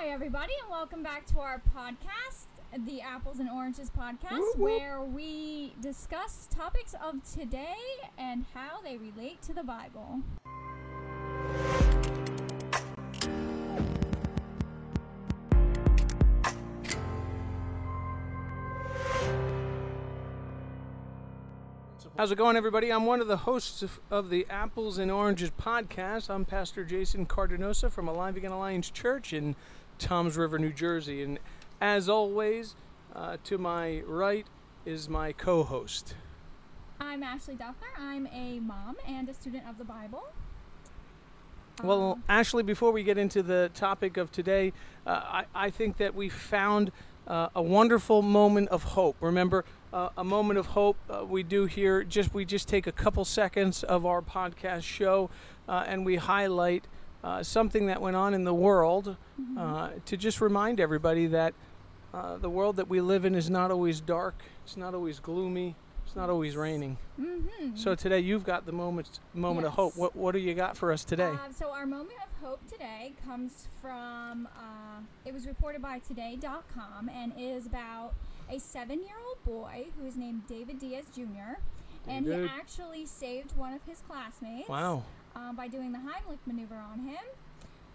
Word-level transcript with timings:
Hi, 0.00 0.10
everybody, 0.10 0.52
and 0.62 0.70
welcome 0.70 1.02
back 1.02 1.26
to 1.26 1.40
our 1.40 1.60
podcast, 1.76 2.46
the 2.86 3.00
Apples 3.00 3.40
and 3.40 3.50
Oranges 3.50 3.90
podcast, 3.90 4.38
Woo 4.38 4.52
woo. 4.56 4.64
where 4.64 5.02
we 5.02 5.74
discuss 5.80 6.46
topics 6.54 6.94
of 7.02 7.16
today 7.34 7.74
and 8.16 8.44
how 8.54 8.80
they 8.80 8.96
relate 8.96 9.42
to 9.42 9.52
the 9.52 9.64
Bible. 9.64 10.20
How's 22.16 22.32
it 22.32 22.36
going, 22.36 22.56
everybody? 22.56 22.92
I'm 22.92 23.06
one 23.06 23.20
of 23.20 23.26
the 23.26 23.36
hosts 23.36 23.82
of, 23.82 24.00
of 24.10 24.30
the 24.30 24.46
Apples 24.48 24.98
and 24.98 25.10
Oranges 25.10 25.50
podcast. 25.50 26.30
I'm 26.30 26.44
Pastor 26.44 26.84
Jason 26.84 27.26
Cardinosa 27.26 27.90
from 27.90 28.08
Alive 28.08 28.36
Again 28.36 28.50
Alliance 28.50 28.90
Church 28.90 29.32
in 29.32 29.54
Toms 29.98 30.36
River, 30.36 30.58
New 30.58 30.72
Jersey. 30.72 31.22
And 31.22 31.38
as 31.80 32.08
always, 32.08 32.74
uh, 33.14 33.36
to 33.44 33.58
my 33.58 34.02
right 34.06 34.46
is 34.86 35.08
my 35.08 35.32
co 35.32 35.62
host. 35.64 36.14
I'm 37.00 37.22
Ashley 37.22 37.54
Duffner. 37.54 37.98
I'm 37.98 38.26
a 38.32 38.58
mom 38.60 38.96
and 39.06 39.28
a 39.28 39.34
student 39.34 39.64
of 39.68 39.78
the 39.78 39.84
Bible. 39.84 40.24
Well, 41.82 42.12
Um, 42.12 42.24
Ashley, 42.28 42.64
before 42.64 42.90
we 42.90 43.04
get 43.04 43.18
into 43.18 43.42
the 43.42 43.70
topic 43.72 44.16
of 44.16 44.32
today, 44.32 44.72
uh, 45.06 45.10
I, 45.24 45.44
I 45.54 45.70
think 45.70 45.96
that 45.98 46.14
we 46.14 46.28
found 46.28 46.90
uh, 47.28 47.50
a 47.54 47.62
wonderful 47.62 48.20
moment 48.22 48.68
of 48.70 48.82
hope. 48.82 49.16
Remember, 49.20 49.64
uh, 49.92 50.08
a 50.16 50.24
moment 50.24 50.58
of 50.58 50.66
hope 50.66 50.96
uh, 51.08 51.24
we 51.24 51.42
do 51.44 51.66
here. 51.66 52.02
Just 52.02 52.34
we 52.34 52.44
just 52.44 52.66
take 52.68 52.86
a 52.86 52.92
couple 52.92 53.24
seconds 53.24 53.84
of 53.84 54.04
our 54.04 54.20
podcast 54.22 54.82
show 54.82 55.30
uh, 55.68 55.84
and 55.86 56.04
we 56.04 56.16
highlight 56.16 56.84
uh, 57.24 57.42
something 57.42 57.86
that 57.86 58.00
went 58.00 58.16
on 58.16 58.34
in 58.34 58.44
the 58.44 58.54
world 58.54 59.16
mhm. 59.40 59.58
uh, 59.58 59.90
to 60.06 60.16
just 60.16 60.40
remind 60.40 60.80
everybody 60.80 61.26
that 61.26 61.54
uh, 62.14 62.36
the 62.36 62.50
world 62.50 62.76
that 62.76 62.88
we 62.88 63.00
live 63.00 63.24
in 63.24 63.34
is 63.34 63.50
not 63.50 63.70
always 63.70 64.00
dark. 64.00 64.42
It's 64.64 64.76
not 64.76 64.94
always 64.94 65.20
gloomy. 65.20 65.76
It's 66.06 66.16
not 66.16 66.30
always 66.30 66.56
raining. 66.56 66.96
Mhm. 67.20 67.76
So 67.76 67.94
today 67.94 68.20
you've 68.20 68.44
got 68.44 68.64
the 68.64 68.72
moment 68.72 69.20
moment 69.34 69.66
of 69.66 69.74
hope. 69.74 69.94
What 69.94 70.16
what 70.16 70.32
do 70.32 70.38
you 70.38 70.54
got 70.54 70.74
for 70.74 70.90
us 70.90 71.04
today? 71.04 71.34
Uh, 71.34 71.52
so 71.52 71.70
our 71.70 71.84
moment 71.84 72.18
of 72.24 72.42
hope 72.42 72.66
today 72.66 73.12
comes 73.26 73.68
from 73.82 74.48
uh, 74.56 75.00
it 75.26 75.34
was 75.34 75.46
reported 75.46 75.82
by 75.82 75.98
today.com 75.98 77.10
and 77.10 77.34
is 77.36 77.66
about 77.66 78.14
a 78.50 78.58
seven-year-old 78.58 79.44
boy 79.44 79.88
who 79.98 80.06
is 80.06 80.16
named 80.16 80.46
David 80.46 80.78
Diaz 80.78 81.04
Jr. 81.14 81.60
And 82.06 82.24
he 82.24 82.48
actually 82.58 83.04
saved 83.04 83.54
one 83.54 83.74
of 83.74 83.82
his 83.84 84.00
classmates 84.08 84.66
Wow. 84.66 85.04
Um, 85.38 85.56
by 85.56 85.68
doing 85.68 85.92
the 85.92 85.98
Heimlich 85.98 86.38
maneuver 86.46 86.76
on 86.76 87.00
him, 87.00 87.20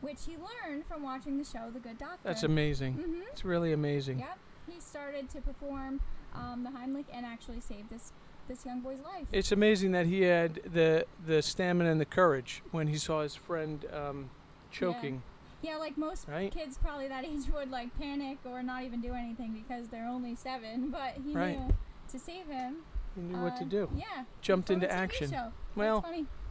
which 0.01 0.19
he 0.25 0.33
learned 0.37 0.85
from 0.85 1.03
watching 1.03 1.37
the 1.37 1.43
show 1.43 1.69
The 1.73 1.79
Good 1.79 1.97
Doctor. 1.97 2.19
That's 2.23 2.43
amazing. 2.43 2.93
hmm 2.93 3.21
It's 3.31 3.43
really 3.45 3.73
amazing. 3.73 4.19
Yep. 4.19 4.37
He 4.69 4.79
started 4.79 5.29
to 5.31 5.41
perform 5.41 5.99
um, 6.33 6.63
the 6.63 6.69
Heimlich 6.69 7.05
and 7.13 7.25
actually 7.25 7.59
saved 7.59 7.89
this 7.89 8.11
this 8.49 8.65
young 8.65 8.81
boy's 8.81 8.99
life. 8.99 9.25
It's 9.31 9.53
amazing 9.53 9.93
that 9.93 10.05
he 10.05 10.21
had 10.21 10.55
the 10.73 11.05
the 11.25 11.41
stamina 11.41 11.89
and 11.91 11.99
the 12.01 12.05
courage 12.05 12.61
when 12.71 12.87
he 12.87 12.97
saw 12.97 13.21
his 13.21 13.35
friend 13.35 13.85
um, 13.93 14.29
choking. 14.71 15.21
Yeah, 15.61 15.77
like 15.77 15.97
most 15.97 16.27
Right. 16.27 16.51
kids 16.53 16.77
probably 16.77 17.07
that 17.07 17.23
age 17.31 17.47
would 17.53 17.71
like 17.71 17.97
panic 17.97 18.37
or 18.45 18.61
not 18.61 18.83
even 18.83 18.99
do 18.99 19.13
anything 19.13 19.53
because 19.53 19.87
they're 19.87 20.07
only 20.07 20.35
seven. 20.35 20.89
But 20.89 21.15
he 21.25 21.33
Right. 21.33 21.57
knew 21.57 21.73
to 22.11 22.19
save 22.19 22.47
him. 22.47 22.77
He 23.15 23.21
knew 23.21 23.41
what 23.41 23.55
to 23.57 23.63
uh, 23.63 23.67
do. 23.67 23.89
Yeah. 23.95 24.25
Jumped 24.41 24.69
into 24.71 24.91
action. 24.91 25.33
Well. 25.75 26.03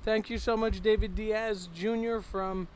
Thank 0.04 0.30
you 0.30 0.38
so 0.38 0.56
much, 0.56 0.80
David 0.80 1.14
Diaz 1.14 1.68
Jr. 1.74 2.18
from 2.18 2.66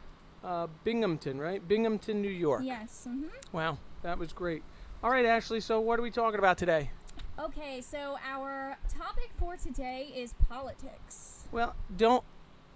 uh, 0.44 0.68
Binghamton, 0.84 1.38
right? 1.40 1.66
Binghamton, 1.66 2.22
New 2.22 2.30
York. 2.30 2.62
Yes. 2.64 3.04
hmm 3.08 3.24
Wow, 3.52 3.78
that 4.02 4.16
was 4.18 4.32
great. 4.32 4.62
All 5.02 5.10
right, 5.10 5.26
Ashley. 5.26 5.60
So 5.60 5.80
what 5.80 5.98
are 5.98 6.02
we 6.02 6.10
talking 6.10 6.38
about 6.38 6.56
today? 6.56 6.90
Okay, 7.38 7.80
so 7.80 8.16
our 8.26 8.78
topic 8.88 9.30
for 9.38 9.56
today 9.56 10.12
is 10.14 10.34
politics. 10.48 11.44
Well, 11.52 11.74
don't 11.96 12.24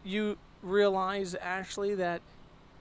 you 0.05 0.37
realize, 0.63 1.35
Ashley, 1.37 1.95
that 1.95 2.21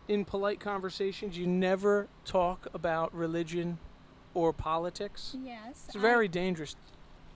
in 0.07 0.25
polite 0.25 0.59
conversations 0.59 1.37
you 1.37 1.45
never 1.47 2.07
talk 2.25 2.67
about 2.73 3.13
religion 3.13 3.77
or 4.33 4.51
politics? 4.53 5.35
Yes. 5.41 5.83
It's 5.87 5.95
I- 5.95 5.99
very 5.99 6.27
dangerous. 6.27 6.75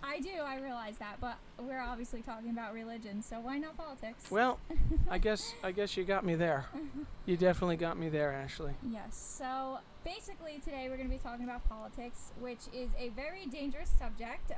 I 0.05 0.19
do. 0.19 0.29
I 0.45 0.57
realize 0.59 0.97
that, 0.97 1.17
but 1.21 1.37
we're 1.59 1.79
obviously 1.81 2.21
talking 2.21 2.49
about 2.49 2.73
religion, 2.73 3.21
so 3.21 3.39
why 3.39 3.57
not 3.57 3.77
politics? 3.77 4.29
Well, 4.29 4.59
I 5.09 5.17
guess 5.17 5.53
I 5.63 5.71
guess 5.71 5.95
you 5.95 6.03
got 6.03 6.25
me 6.25 6.35
there. 6.35 6.65
You 7.25 7.37
definitely 7.37 7.77
got 7.77 7.97
me 7.97 8.09
there, 8.09 8.31
Ashley. 8.33 8.73
Yes. 8.89 9.15
So 9.15 9.77
basically, 10.03 10.59
today 10.63 10.87
we're 10.89 10.97
going 10.97 11.09
to 11.09 11.15
be 11.15 11.21
talking 11.21 11.45
about 11.45 11.67
politics, 11.69 12.31
which 12.41 12.59
is 12.73 12.89
a 12.99 13.09
very 13.09 13.45
dangerous 13.45 13.89
subject 13.97 14.51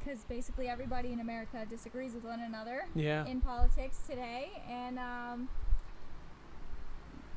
because 0.00 0.24
basically 0.24 0.68
everybody 0.68 1.12
in 1.12 1.20
America 1.20 1.64
disagrees 1.68 2.14
with 2.14 2.24
one 2.24 2.40
another 2.40 2.86
Yeah. 2.94 3.26
in 3.26 3.40
politics 3.42 3.98
today. 4.08 4.50
And 4.70 4.98
um, 4.98 5.48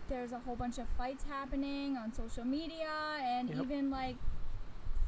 there's 0.09 0.31
a 0.31 0.39
whole 0.39 0.55
bunch 0.55 0.77
of 0.77 0.87
fights 0.97 1.25
happening 1.29 1.97
on 1.97 2.13
social 2.13 2.45
media 2.45 2.87
and 3.21 3.49
Yep. 3.49 3.59
even 3.63 3.89
like 3.89 4.15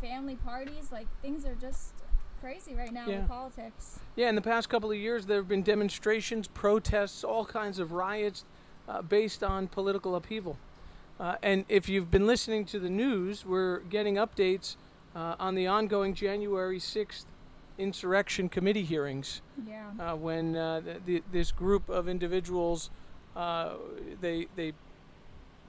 family 0.01 0.35
parties. 0.35 0.91
Like 0.91 1.07
things 1.21 1.45
are 1.45 1.55
just 1.55 1.93
crazy 2.41 2.73
right 2.75 2.91
now 2.93 3.05
Yeah. 3.07 3.19
with 3.19 3.27
politics. 3.27 3.99
Yeah, 4.15 4.29
in 4.29 4.35
the 4.35 4.41
past 4.41 4.69
couple 4.69 4.91
of 4.91 4.97
years, 4.97 5.25
there 5.25 5.37
have 5.37 5.47
been 5.47 5.63
demonstrations, 5.63 6.47
protests, 6.47 7.23
all 7.23 7.45
kinds 7.45 7.79
of 7.79 7.91
riots 7.91 8.45
uh, 8.87 9.01
based 9.01 9.43
on 9.43 9.67
political 9.67 10.15
upheaval. 10.15 10.57
Uh, 11.19 11.35
and 11.43 11.65
if 11.67 11.89
you've 11.89 12.09
been 12.09 12.25
listening 12.25 12.63
to 12.65 12.79
the 12.79 12.89
news, 12.89 13.45
we're 13.45 13.79
getting 13.81 14.15
updates 14.15 14.77
uh, 15.15 15.35
on 15.39 15.53
the 15.55 15.67
ongoing 15.67 16.13
January 16.13 16.79
6th 16.79 17.25
insurrection 17.77 18.49
committee 18.49 18.83
hearings 18.83 19.41
Yeah. 19.67 19.89
uh, 19.99 20.15
when 20.15 20.55
uh, 20.55 20.81
th- 20.81 20.97
th- 21.05 21.23
this 21.31 21.51
group 21.51 21.87
of 21.89 22.07
individuals 22.09 22.89
uh, 23.35 23.73
they 24.19 24.47
they 24.57 24.73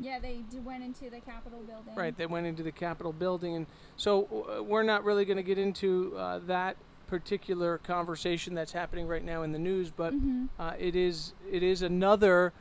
Yeah, 0.01 0.19
they 0.19 0.43
d- 0.51 0.59
went 0.61 0.83
into 0.83 1.11
the 1.11 1.21
Capitol 1.21 1.61
building. 1.67 1.95
Right, 1.95 2.17
they 2.17 2.27
went 2.27 2.47
into 2.47 2.63
the 2.63 2.73
Capitol 2.73 3.13
building, 3.13 3.55
and 3.55 3.67
so 3.97 4.47
uh, 4.59 4.63
we're 4.63 4.83
not 4.83 5.05
really 5.05 5.25
going 5.27 5.37
to 5.37 5.43
get 5.43 5.59
into 5.59 6.15
uh, 6.17 6.41
that 6.47 6.77
particular 7.07 7.79
conversation 7.79 8.55
that's 8.55 8.73
happening 8.73 9.07
right 9.07 9.25
now 9.25 9.43
in 9.43 9.53
the 9.53 9.59
news, 9.59 9.91
but 9.91 10.13
hmm 10.15 10.47
uh, 10.59 10.73
it 10.79 10.95
is 10.97 11.35
it 11.51 11.63
is 11.63 11.83
another 11.83 12.53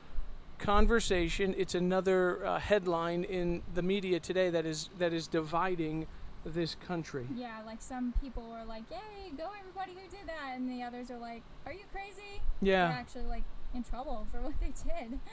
conversation. 0.58 1.56
It's 1.58 1.76
another 1.76 2.46
uh, 2.46 2.60
headline 2.60 3.24
in 3.24 3.62
the 3.74 3.82
media 3.82 4.20
today 4.20 4.50
that 4.50 4.66
is 4.66 4.90
that 4.98 5.14
is 5.14 5.28
dividing 5.28 6.08
this 6.46 6.76
country. 6.76 7.28
Yeah, 7.36 7.62
like 7.66 7.82
some 7.82 8.14
people 8.22 8.52
are 8.52 8.66
like, 8.66 8.84
"Yay, 8.92 9.32
go 9.38 9.50
everybody 9.60 9.94
who 9.94 10.10
did 10.10 10.28
that," 10.28 10.56
and 10.56 10.70
the 10.70 10.84
others 10.84 11.10
are 11.12 11.18
like, 11.18 11.44
"Are 11.66 11.74
you 11.74 11.86
crazy?" 11.92 12.42
They're 12.62 12.74
Yeah, 12.74 12.88
actually 12.90 13.26
like 13.26 13.44
in 13.74 13.84
trouble 13.84 14.28
for 14.32 14.42
what 14.42 14.60
they 14.60 14.74
did. 14.84 15.20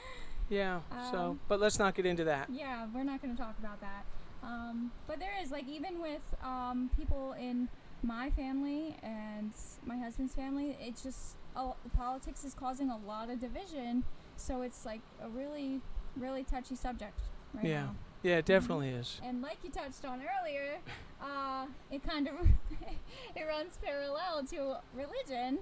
yeah. 0.49 0.79
So, 1.11 1.17
Um, 1.17 1.39
but 1.47 1.59
let's 1.59 1.79
not 1.79 1.95
get 1.95 2.05
into 2.05 2.23
that. 2.25 2.49
Yeah, 2.49 2.87
we're 2.93 3.03
not 3.03 3.21
going 3.21 3.35
to 3.35 3.41
talk 3.41 3.57
about 3.59 3.79
that. 3.81 4.05
Um, 4.43 4.91
but 5.07 5.19
there 5.19 5.33
is 5.41 5.51
like 5.51 5.67
even 5.67 5.99
with 6.01 6.21
um, 6.43 6.89
people 6.95 7.33
in 7.33 7.69
my 8.03 8.29
family 8.29 8.95
and 9.03 9.51
my 9.85 9.97
husband's 9.97 10.35
family, 10.35 10.77
it's 10.79 11.01
just 11.03 11.35
oh, 11.55 11.75
politics 11.95 12.43
is 12.45 12.53
causing 12.53 12.89
a 12.89 12.97
lot 12.97 13.29
of 13.29 13.39
division. 13.39 14.03
So 14.35 14.61
it's 14.61 14.85
like 14.85 15.01
a 15.21 15.27
really, 15.29 15.81
really 16.15 16.43
touchy 16.43 16.75
subject 16.75 17.19
right 17.53 17.65
Yeah. 17.65 17.81
now. 17.85 17.95
Yeah, 18.23 18.37
it 18.37 18.45
definitely 18.45 18.89
is. 18.89 19.19
And 19.23 19.41
like 19.41 19.57
you 19.63 19.69
touched 19.69 20.05
on 20.05 20.21
earlier, 20.21 20.77
uh, 21.21 21.65
it 21.91 22.03
kind 22.03 22.27
of 22.27 22.33
it 23.35 23.43
runs 23.47 23.77
parallel 23.83 24.43
to 24.51 24.77
religion. 24.93 25.59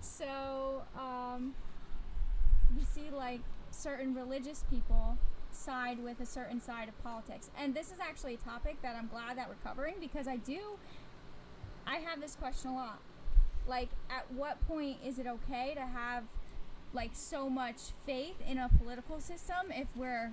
So 0.00 0.82
um, 0.98 1.54
you 2.76 2.82
see, 2.94 3.10
like 3.10 3.40
certain 3.76 4.14
religious 4.14 4.64
people 4.70 5.18
side 5.50 6.02
with 6.02 6.20
a 6.20 6.26
certain 6.26 6.60
side 6.60 6.88
of 6.88 7.02
politics, 7.02 7.50
and 7.58 7.74
this 7.74 7.92
is 7.92 7.98
actually 8.00 8.34
a 8.34 8.38
topic 8.38 8.80
that 8.82 8.96
I'm 8.96 9.08
glad 9.08 9.36
that 9.38 9.48
we're 9.48 9.68
covering 9.68 9.94
because 10.00 10.26
I 10.26 10.36
do. 10.36 10.78
I 11.86 11.96
have 11.96 12.20
this 12.20 12.34
question 12.34 12.70
a 12.70 12.74
lot. 12.74 12.98
Like, 13.66 13.88
at 14.10 14.32
what 14.32 14.64
point 14.66 14.98
is 15.04 15.18
it 15.18 15.26
okay 15.26 15.74
to 15.74 15.82
have 15.82 16.24
like 16.92 17.10
so 17.12 17.48
much 17.50 17.76
faith 18.06 18.36
in 18.48 18.58
a 18.58 18.70
political 18.78 19.20
system 19.20 19.70
if 19.70 19.86
we're 19.96 20.32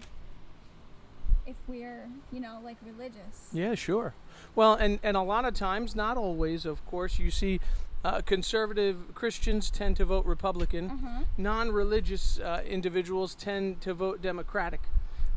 if 1.46 1.56
we're 1.68 2.08
you 2.32 2.40
know 2.40 2.60
like 2.64 2.78
religious 2.86 3.50
Yeah, 3.52 3.76
sure. 3.76 4.14
Well, 4.56 4.76
and, 4.76 5.00
and 5.04 5.18
a 5.18 5.22
lot 5.22 5.46
of 5.46 5.54
times, 5.54 5.96
not 5.96 6.16
always, 6.18 6.66
of 6.66 6.86
course, 6.86 7.20
you 7.20 7.32
see 7.32 7.60
uh, 8.04 8.22
conservative 8.22 9.14
Christians 9.14 9.70
tend 9.70 9.96
to 9.98 10.06
vote 10.06 10.26
Republican, 10.26 10.90
uh-huh 10.90 11.24
non 11.38 11.72
religious 11.72 12.40
uh, 12.40 12.62
individuals 12.66 13.36
tend 13.36 13.82
to 13.82 13.94
vote 13.94 14.22
Democratic. 14.22 14.82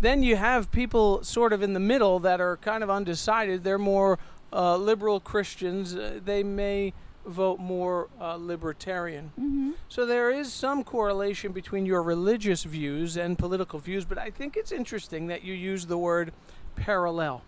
Then 0.00 0.22
you 0.22 0.36
have 0.36 0.70
people 0.70 1.24
sort 1.24 1.52
of 1.52 1.62
in 1.62 1.72
the 1.72 1.80
middle 1.80 2.18
that 2.20 2.40
are 2.40 2.58
kind 2.58 2.82
of 2.82 2.90
undecided. 2.90 3.64
They're 3.64 3.78
more 3.78 4.18
uh, 4.52 4.76
liberal 4.76 5.20
Christians. 5.20 5.94
Uh, 5.94 6.20
they 6.22 6.42
may 6.42 6.92
vote 7.24 7.58
more 7.58 8.08
uh, 8.20 8.36
libertarian. 8.36 9.32
Mm-hmm. 9.40 9.72
So 9.88 10.06
there 10.06 10.30
is 10.30 10.52
some 10.52 10.84
correlation 10.84 11.52
between 11.52 11.86
your 11.86 12.02
religious 12.02 12.64
views 12.64 13.16
and 13.16 13.38
political 13.38 13.78
views, 13.78 14.04
but 14.04 14.18
I 14.18 14.30
think 14.30 14.56
it's 14.56 14.70
interesting 14.70 15.26
that 15.26 15.42
you 15.42 15.54
use 15.54 15.86
the 15.86 15.98
word 15.98 16.32
parallel. 16.76 17.42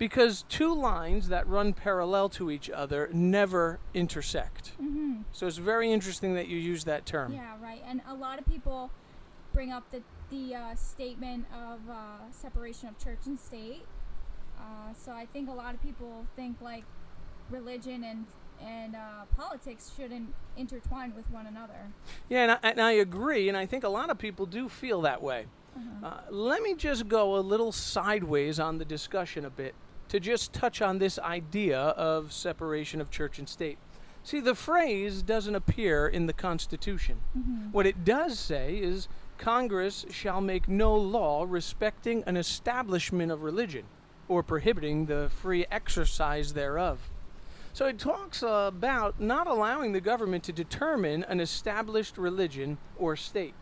Because 0.00 0.46
two 0.48 0.74
lines 0.74 1.28
that 1.28 1.46
run 1.46 1.74
parallel 1.74 2.30
to 2.30 2.50
each 2.50 2.70
other 2.70 3.10
never 3.12 3.80
intersect. 3.92 4.72
Mm-hmm. 4.82 5.24
So 5.30 5.46
it's 5.46 5.58
very 5.58 5.92
interesting 5.92 6.34
that 6.36 6.48
you 6.48 6.56
use 6.56 6.84
that 6.84 7.04
term. 7.04 7.34
Yeah, 7.34 7.52
right. 7.62 7.82
And 7.86 8.00
a 8.08 8.14
lot 8.14 8.38
of 8.38 8.46
people 8.46 8.90
bring 9.52 9.70
up 9.70 9.84
the 9.90 10.00
the 10.30 10.54
uh, 10.54 10.74
statement 10.74 11.44
of 11.52 11.80
uh, 11.90 12.32
separation 12.32 12.88
of 12.88 12.98
church 12.98 13.18
and 13.26 13.38
state. 13.38 13.82
Uh, 14.58 14.94
so 14.98 15.12
I 15.12 15.26
think 15.26 15.50
a 15.50 15.52
lot 15.52 15.74
of 15.74 15.82
people 15.82 16.24
think 16.34 16.56
like 16.62 16.84
religion 17.50 18.02
and 18.02 18.24
and 18.58 18.96
uh, 18.96 19.26
politics 19.36 19.92
shouldn't 19.94 20.32
intertwine 20.56 21.14
with 21.14 21.30
one 21.30 21.46
another. 21.46 21.92
Yeah, 22.30 22.42
and 22.44 22.52
I, 22.52 22.58
and 22.62 22.80
I 22.80 22.92
agree, 22.92 23.48
and 23.48 23.56
I 23.56 23.66
think 23.66 23.84
a 23.84 23.88
lot 23.90 24.08
of 24.08 24.16
people 24.16 24.46
do 24.46 24.70
feel 24.70 25.02
that 25.02 25.22
way. 25.22 25.44
Uh-huh. 25.76 26.06
Uh, 26.06 26.20
let 26.30 26.62
me 26.62 26.74
just 26.74 27.06
go 27.06 27.36
a 27.36 27.40
little 27.40 27.70
sideways 27.70 28.58
on 28.58 28.78
the 28.78 28.84
discussion 28.86 29.44
a 29.44 29.50
bit 29.50 29.74
to 30.10 30.20
just 30.20 30.52
touch 30.52 30.82
on 30.82 30.98
this 30.98 31.18
idea 31.20 31.78
of 31.78 32.32
separation 32.32 33.00
of 33.00 33.10
church 33.10 33.38
and 33.38 33.48
state. 33.48 33.78
See, 34.22 34.40
the 34.40 34.54
phrase 34.54 35.22
doesn't 35.22 35.54
appear 35.54 36.06
in 36.06 36.26
the 36.26 36.32
Constitution. 36.32 37.20
Mm-hmm. 37.36 37.72
What 37.72 37.86
it 37.86 38.04
does 38.04 38.38
say 38.38 38.74
is 38.74 39.08
Congress 39.38 40.04
shall 40.10 40.40
make 40.40 40.68
no 40.68 40.94
law 40.94 41.46
respecting 41.48 42.22
an 42.26 42.36
establishment 42.36 43.32
of 43.32 43.42
religion 43.42 43.84
or 44.28 44.42
prohibiting 44.42 45.06
the 45.06 45.30
free 45.30 45.64
exercise 45.70 46.52
thereof. 46.52 46.98
So 47.72 47.86
it 47.86 47.98
talks 47.98 48.42
about 48.44 49.20
not 49.20 49.46
allowing 49.46 49.92
the 49.92 50.00
government 50.00 50.42
to 50.44 50.52
determine 50.52 51.24
an 51.24 51.40
established 51.40 52.18
religion 52.18 52.78
or 52.98 53.14
state. 53.14 53.54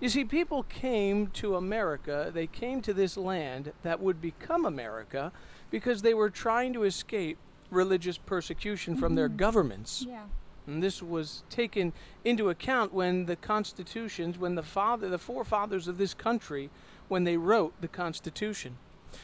You 0.00 0.08
see, 0.08 0.24
people 0.24 0.64
came 0.64 1.28
to 1.28 1.56
America, 1.56 2.30
they 2.34 2.46
came 2.46 2.82
to 2.82 2.92
this 2.92 3.16
land 3.16 3.72
that 3.82 4.00
would 4.00 4.20
become 4.20 4.66
America 4.66 5.32
because 5.70 6.02
they 6.02 6.14
were 6.14 6.30
trying 6.30 6.72
to 6.72 6.84
escape 6.84 7.38
religious 7.70 8.18
persecution 8.18 8.96
from 8.96 9.14
their 9.14 9.28
Mhm. 9.28 9.36
governments. 9.36 10.04
Yeah. 10.06 10.26
And 10.66 10.82
this 10.82 11.02
was 11.02 11.42
taken 11.48 11.92
into 12.24 12.48
account 12.50 12.92
when 12.92 13.26
the 13.26 13.36
constitutions, 13.36 14.38
when 14.38 14.54
the 14.56 14.62
father, 14.62 15.08
the 15.08 15.18
forefathers 15.18 15.86
of 15.88 15.98
this 15.98 16.14
country, 16.14 16.70
when 17.08 17.24
they 17.24 17.36
wrote 17.36 17.72
the 17.80 17.88
Constitution. 17.88 18.76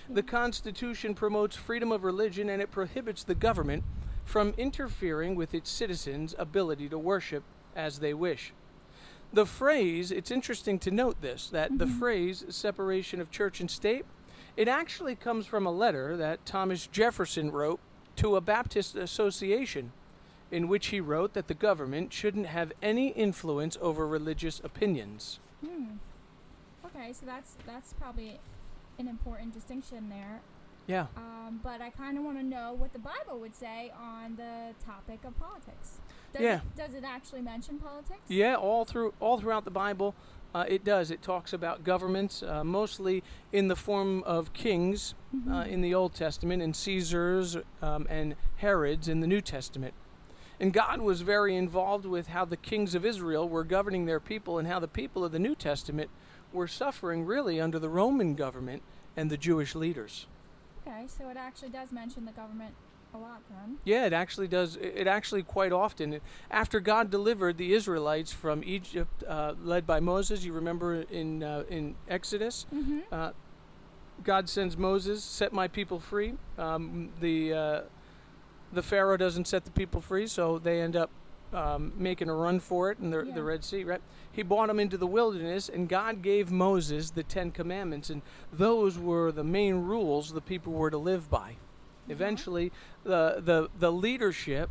The 0.08 0.22
Constitution 0.22 1.14
promotes 1.14 1.56
freedom 1.56 1.90
of 1.90 2.04
religion 2.04 2.48
and 2.48 2.62
it 2.62 2.70
prohibits 2.70 3.24
the 3.24 3.34
government 3.34 3.82
from 4.24 4.54
interfering 4.56 5.34
with 5.34 5.52
its 5.52 5.68
citizens' 5.68 6.34
ability 6.38 6.88
to 6.88 6.98
worship 6.98 7.42
as 7.74 7.98
they 7.98 8.14
wish. 8.14 8.52
The 9.32 9.46
phrase, 9.46 10.12
it's 10.12 10.30
interesting 10.30 10.78
to 10.80 10.90
note 10.90 11.20
this, 11.22 11.50
that 11.50 11.78
the 11.78 11.86
Mhm. 11.86 11.98
phrase 11.98 12.44
separation 12.50 13.20
of 13.20 13.30
church 13.30 13.60
and 13.60 13.70
state, 13.70 14.04
it 14.56 14.68
actually 14.68 15.14
comes 15.14 15.46
from 15.46 15.66
a 15.66 15.70
letter 15.72 16.16
that 16.16 16.44
Thomas 16.44 16.86
Jefferson 16.86 17.50
wrote 17.50 17.80
to 18.16 18.36
a 18.36 18.40
Baptist 18.40 18.94
association 18.94 19.92
in 20.50 20.68
which 20.68 20.88
he 20.88 21.00
wrote 21.00 21.32
that 21.32 21.48
the 21.48 21.54
government 21.54 22.12
shouldn't 22.12 22.46
have 22.46 22.72
any 22.82 23.08
influence 23.08 23.78
over 23.80 24.06
religious 24.06 24.60
opinions. 24.62 25.40
Hmm. 25.64 25.96
Okay, 26.84 27.12
so 27.12 27.24
that's 27.24 27.54
that's 27.66 27.94
probably 27.94 28.38
an 28.98 29.08
important 29.08 29.54
distinction 29.54 30.10
there. 30.10 30.40
Yeah. 30.86 31.06
Um, 31.16 31.60
but 31.62 31.80
I 31.80 31.90
kind 31.90 32.18
of 32.18 32.24
want 32.24 32.38
to 32.38 32.44
know 32.44 32.74
what 32.76 32.92
the 32.92 32.98
Bible 32.98 33.38
would 33.40 33.54
say 33.54 33.92
on 33.98 34.36
the 34.36 34.74
topic 34.84 35.20
of 35.24 35.38
politics. 35.38 36.00
Does 36.32 36.42
Yeah. 36.42 36.56
It, 36.56 36.76
does 36.76 36.94
it 36.94 37.04
actually 37.04 37.40
mention 37.40 37.78
politics? 37.78 38.20
Yeah, 38.28 38.56
all 38.56 38.84
through 38.84 39.14
all 39.20 39.38
throughout 39.38 39.64
the 39.64 39.70
Bible, 39.70 40.14
uh, 40.54 40.64
it 40.68 40.84
does. 40.84 41.10
It 41.10 41.22
talks 41.22 41.52
about 41.52 41.84
governments, 41.84 42.42
uh, 42.42 42.62
mostly 42.64 43.22
in 43.52 43.68
the 43.68 43.76
form 43.76 44.22
of 44.24 44.52
kings 44.52 45.14
uh, 45.48 45.64
Mhm. 45.64 45.68
in 45.68 45.80
the 45.80 45.94
Old 45.94 46.14
Testament, 46.14 46.62
and 46.62 46.76
Caesars 46.76 47.56
um, 47.80 48.06
and 48.10 48.36
Herods 48.56 49.08
in 49.08 49.20
the 49.20 49.26
New 49.26 49.40
Testament. 49.40 49.94
And 50.60 50.72
God 50.72 51.00
was 51.00 51.22
very 51.22 51.56
involved 51.56 52.04
with 52.04 52.28
how 52.28 52.44
the 52.44 52.56
kings 52.56 52.94
of 52.94 53.04
Israel 53.04 53.48
were 53.48 53.64
governing 53.64 54.04
their 54.04 54.20
people, 54.20 54.58
and 54.58 54.68
how 54.68 54.78
the 54.78 54.88
people 54.88 55.24
of 55.24 55.32
the 55.32 55.38
New 55.38 55.54
Testament 55.54 56.10
were 56.52 56.68
suffering 56.68 57.24
really 57.24 57.60
under 57.60 57.78
the 57.78 57.88
Roman 57.88 58.34
government 58.34 58.82
and 59.16 59.30
the 59.30 59.38
Jewish 59.38 59.74
leaders. 59.74 60.26
Okay, 60.86 61.06
so 61.06 61.28
it 61.30 61.36
actually 61.36 61.70
does 61.70 61.92
mention 61.92 62.24
the 62.26 62.32
government 62.32 62.74
a 63.14 63.18
lot 63.18 63.42
then. 63.50 63.76
Yeah, 63.84 64.06
it 64.06 64.12
actually 64.12 64.48
does. 64.48 64.76
It 64.76 65.06
actually 65.06 65.42
quite 65.42 65.72
often. 65.72 66.20
After 66.50 66.80
God 66.80 67.10
delivered 67.10 67.58
the 67.58 67.72
Israelites 67.74 68.32
from 68.32 68.62
Egypt, 68.64 69.22
uh, 69.28 69.54
led 69.62 69.86
by 69.86 70.00
Moses, 70.00 70.44
you 70.44 70.52
remember 70.52 71.02
in 71.10 71.42
uh, 71.42 71.64
in 71.68 71.94
Exodus, 72.08 72.66
Mm-hmm. 72.74 73.00
uh, 73.12 73.30
God 74.24 74.48
sends 74.48 74.76
Moses, 74.76 75.24
set 75.24 75.52
my 75.52 75.68
people 75.68 75.98
free. 75.98 76.34
Um, 76.58 77.10
the 77.20 77.52
uh, 77.52 77.80
the 78.72 78.82
Pharaoh 78.82 79.16
doesn't 79.16 79.46
set 79.48 79.64
the 79.64 79.70
people 79.70 80.00
free, 80.00 80.26
so 80.26 80.58
they 80.58 80.80
end 80.80 80.96
up 80.96 81.10
um, 81.52 81.92
making 81.96 82.30
a 82.30 82.34
run 82.34 82.60
for 82.60 82.90
it 82.90 82.98
in 82.98 83.10
the, 83.10 83.24
Yeah. 83.26 83.34
the 83.34 83.42
Red 83.42 83.64
Sea. 83.64 83.84
Right? 83.84 84.00
He 84.30 84.42
brought 84.42 84.68
them 84.68 84.80
into 84.80 84.96
the 84.96 85.06
wilderness, 85.06 85.68
and 85.68 85.88
God 85.88 86.22
gave 86.22 86.50
Moses 86.50 87.10
the 87.10 87.22
Ten 87.22 87.50
Commandments, 87.50 88.08
and 88.10 88.22
those 88.50 88.96
were 88.98 89.30
the 89.32 89.44
main 89.44 89.76
rules 89.82 90.32
the 90.32 90.40
people 90.40 90.72
were 90.72 90.90
to 90.90 90.96
live 90.98 91.28
by. 91.28 91.56
Eventually, 92.08 92.72
the, 93.04 93.42
the, 93.44 93.68
the 93.78 93.92
leadership 93.92 94.70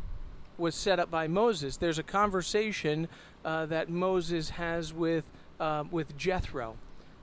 was 0.57 0.75
set 0.75 0.99
up 0.99 1.09
by 1.09 1.27
Moses. 1.27 1.77
There's 1.77 1.99
a 1.99 2.03
conversation 2.03 3.07
uh, 3.43 3.65
that 3.67 3.89
Moses 3.89 4.51
has 4.51 4.93
with, 4.93 5.29
uh, 5.59 5.83
with 5.89 6.17
Jethro. 6.17 6.75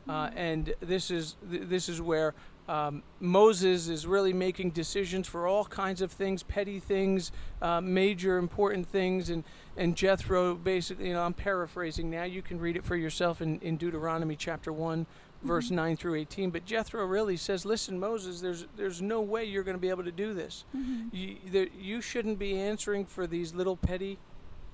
Uh, 0.08 0.31
and 0.34 0.75
this 0.81 1.10
is, 1.10 1.37
th- 1.50 1.64
this 1.69 1.88
is 1.88 2.00
where 2.00 2.34
um, 2.69 3.02
Moses 3.20 3.88
is 3.88 4.06
really 4.06 4.32
making 4.32 4.70
decisions 4.70 5.26
for 5.26 5.46
all 5.46 5.64
kinds 5.64 6.02
of 6.02 6.12
things, 6.12 6.43
petty 6.43 6.81
things, 6.81 7.32
uh, 7.62 7.81
major 7.81 8.37
important 8.37 8.87
things, 8.87 9.31
and 9.31 9.43
and 9.76 9.96
Jethro 9.96 10.54
basically, 10.54 11.06
you 11.08 11.14
know, 11.14 11.22
I'm 11.22 11.32
paraphrasing 11.32 12.11
now. 12.11 12.25
You 12.25 12.43
can 12.43 12.58
read 12.58 12.76
it 12.76 12.84
for 12.84 12.96
yourself 12.96 13.40
in, 13.40 13.61
in 13.61 13.76
Deuteronomy 13.76 14.37
chapter 14.37 14.72
one, 14.72 15.06
verse 15.43 15.69
Mhm. 15.69 15.73
nine 15.76 15.96
through 15.96 16.14
eighteen. 16.17 16.50
But 16.50 16.64
Jethro 16.64 17.05
really 17.06 17.37
says, 17.37 17.64
"Listen, 17.64 17.99
Moses, 17.99 18.40
there's 18.40 18.67
there's 18.76 19.00
no 19.02 19.20
way 19.20 19.44
you're 19.44 19.62
going 19.62 19.76
to 19.76 19.81
be 19.81 19.88
able 19.90 20.05
to 20.05 20.12
do 20.12 20.35
this. 20.35 20.64
Mm-hmm. 20.76 21.08
You 21.17 21.37
there, 21.46 21.69
you 21.79 22.00
shouldn't 22.00 22.38
be 22.38 22.58
answering 22.58 23.05
for 23.06 23.26
these 23.26 23.55
little 23.55 23.76
petty 23.76 24.19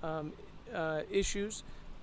um, 0.02 0.32
uh, 0.72 1.02
issues. 1.10 1.62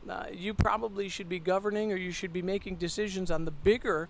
Uh, 0.09 0.25
you 0.33 0.53
probably 0.53 1.07
should 1.09 1.29
be 1.29 1.39
governing, 1.39 1.91
or 1.91 1.95
you 1.95 2.11
should 2.11 2.33
be 2.33 2.41
making 2.41 2.75
decisions 2.77 3.31
on 3.31 3.45
the 3.45 3.51
bigger." 3.51 4.09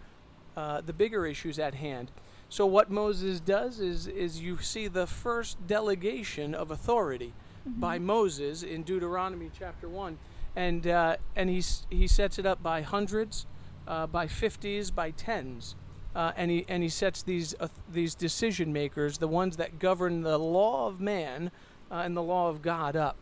uh, 0.58 0.82
the 0.82 0.92
bigger 0.92 1.26
issues 1.26 1.58
at 1.58 1.76
hand. 1.76 2.12
So 2.50 2.66
what 2.66 2.90
Moses 2.92 3.40
does 3.40 3.80
is 3.80 4.06
is 4.06 4.42
you 4.42 4.58
see 4.58 4.90
the 4.90 5.08
first 5.08 5.66
delegation 5.66 6.54
of 6.54 6.72
authority 6.72 7.32
by 7.66 7.98
Moses 8.00 8.62
in 8.62 8.84
Deuteronomy 8.84 9.50
chapter 9.58 9.88
one, 9.88 10.18
and 10.58 10.86
uh, 10.86 11.16
and 11.38 11.50
he 11.50 11.64
he 11.90 12.06
sets 12.06 12.38
it 12.38 12.46
up 12.46 12.62
by 12.62 12.82
hundreds, 12.82 13.46
uh, 13.92 14.08
by 14.08 14.26
fifties, 14.26 14.90
by 14.90 15.12
tens, 15.12 15.76
uh, 16.16 16.32
and 16.36 16.50
he 16.50 16.66
and 16.68 16.82
he 16.82 16.90
sets 16.90 17.22
these 17.22 17.54
uh, 17.60 17.68
these 17.92 18.16
decision 18.16 18.72
makers, 18.74 19.18
the 19.18 19.28
ones 19.28 19.58
that 19.58 19.78
govern 19.80 20.22
the 20.22 20.40
law 20.40 20.88
of 20.88 21.00
man 21.00 21.52
uh, 21.92 21.96
and 22.06 22.16
the 22.16 22.24
law 22.24 22.50
of 22.50 22.62
God, 22.62 22.96
up. 22.96 23.18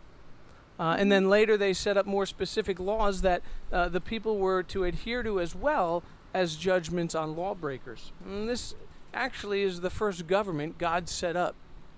Uh, 0.80 0.96
and 0.98 1.12
then 1.12 1.28
later 1.28 1.58
they 1.58 1.74
set 1.74 1.98
up 1.98 2.06
more 2.06 2.26
specific 2.26 2.80
laws 2.80 3.22
that 3.22 3.42
uh, 3.74 3.90
the 3.90 4.00
people 4.00 4.38
were 4.38 4.64
to 4.64 4.86
adhere 4.86 5.24
to 5.24 5.40
as 5.42 5.54
well 5.54 6.04
as 6.34 6.56
judgments 6.56 7.16
on 7.16 7.36
lawbreakers. 7.36 8.14
And 8.26 8.48
this 8.48 8.76
actually 9.14 9.64
is 9.64 9.82
the 9.82 9.90
first 9.90 10.28
government 10.28 10.78
God 10.78 11.10
set 11.10 11.36
up 11.36 11.56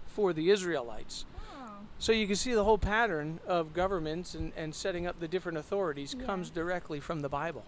for 0.08 0.34
the 0.34 0.50
Israelites. 0.50 1.26
So 2.00 2.12
you 2.12 2.26
can 2.26 2.36
see 2.36 2.54
the 2.56 2.64
whole 2.64 2.80
pattern 2.80 3.40
of 3.46 3.74
governments 3.76 4.34
and, 4.34 4.52
and 4.58 4.74
setting 4.74 5.06
up 5.06 5.20
the 5.20 5.28
different 5.28 5.60
authorities 5.60 6.16
Yeah. 6.18 6.26
comes 6.26 6.50
directly 6.50 7.00
from 7.00 7.20
the 7.20 7.30
Bible. 7.30 7.64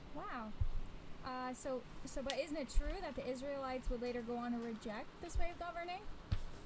Uh, 1.34 1.54
so, 1.54 1.82
so, 2.06 2.22
but 2.22 2.36
isn't 2.40 2.58
it 2.58 2.68
true 2.78 2.94
that 3.02 3.16
the 3.16 3.28
Israelites 3.30 3.90
would 3.90 4.02
later 4.02 4.22
go 4.22 4.38
on 4.38 4.52
to 4.52 4.60
reject 4.60 5.08
this 5.22 5.38
way 5.40 5.48
of 5.52 5.60
governing 5.60 6.02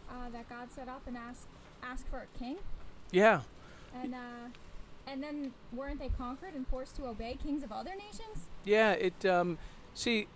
uh, 0.10 0.30
that 0.32 0.50
God 0.50 0.72
set 0.72 0.90
up 0.90 1.02
and 1.08 1.16
ask 1.16 1.48
ask 1.84 2.08
for 2.10 2.20
a 2.20 2.38
king? 2.38 2.58
Yeah. 3.12 3.42
And 3.96 4.14
uh, 4.14 4.50
and 5.08 5.24
then 5.24 5.54
weren't 5.72 6.00
they 6.00 6.10
conquered 6.10 6.54
and 6.54 6.68
forced 6.68 6.96
to 6.98 7.06
obey 7.06 7.38
kings 7.42 7.64
of 7.64 7.72
other 7.72 7.92
nations? 7.92 8.50
Yeah, 8.66 8.92
it 8.92 9.26
um, 9.26 9.58
see 9.94 10.28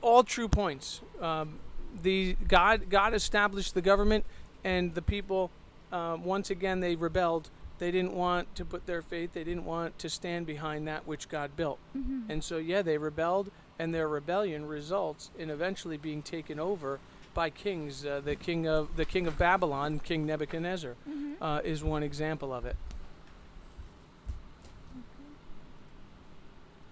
all 0.00 0.22
true 0.22 0.48
points. 0.48 1.00
Um, 1.20 1.58
the 2.02 2.36
God 2.46 2.88
God 2.88 3.14
established 3.14 3.74
the 3.74 3.82
government, 3.82 4.24
and 4.62 4.94
the 4.94 5.02
people 5.02 5.50
uh, 5.90 6.16
once 6.22 6.50
again 6.50 6.80
they 6.80 6.94
rebelled. 6.94 7.50
They 7.78 7.90
didn't 7.90 8.14
want 8.14 8.54
to 8.56 8.64
put 8.64 8.86
their 8.86 9.02
faith. 9.02 9.32
They 9.32 9.44
didn't 9.44 9.64
want 9.64 9.98
to 9.98 10.08
stand 10.08 10.46
behind 10.46 10.86
that 10.88 11.06
which 11.06 11.28
God 11.28 11.56
built. 11.56 11.78
Mm-hmm. 11.96 12.30
And 12.30 12.44
so 12.44 12.58
yeah, 12.58 12.82
they 12.82 12.98
rebelled, 12.98 13.50
and 13.78 13.92
their 13.94 14.08
rebellion 14.08 14.66
results 14.66 15.30
in 15.38 15.50
eventually 15.50 15.96
being 15.96 16.22
taken 16.22 16.60
over 16.60 17.00
by 17.34 17.50
kings. 17.50 18.06
Uh, 18.06 18.20
the 18.24 18.36
king 18.36 18.68
of 18.68 18.96
the 18.96 19.04
king 19.04 19.26
of 19.26 19.36
Babylon, 19.36 19.98
King 19.98 20.24
Nebuchadnezzar, 20.24 20.94
Mhm. 21.08 21.34
uh, 21.40 21.60
is 21.64 21.82
one 21.82 22.04
example 22.04 22.52
of 22.54 22.64
it. 22.64 22.76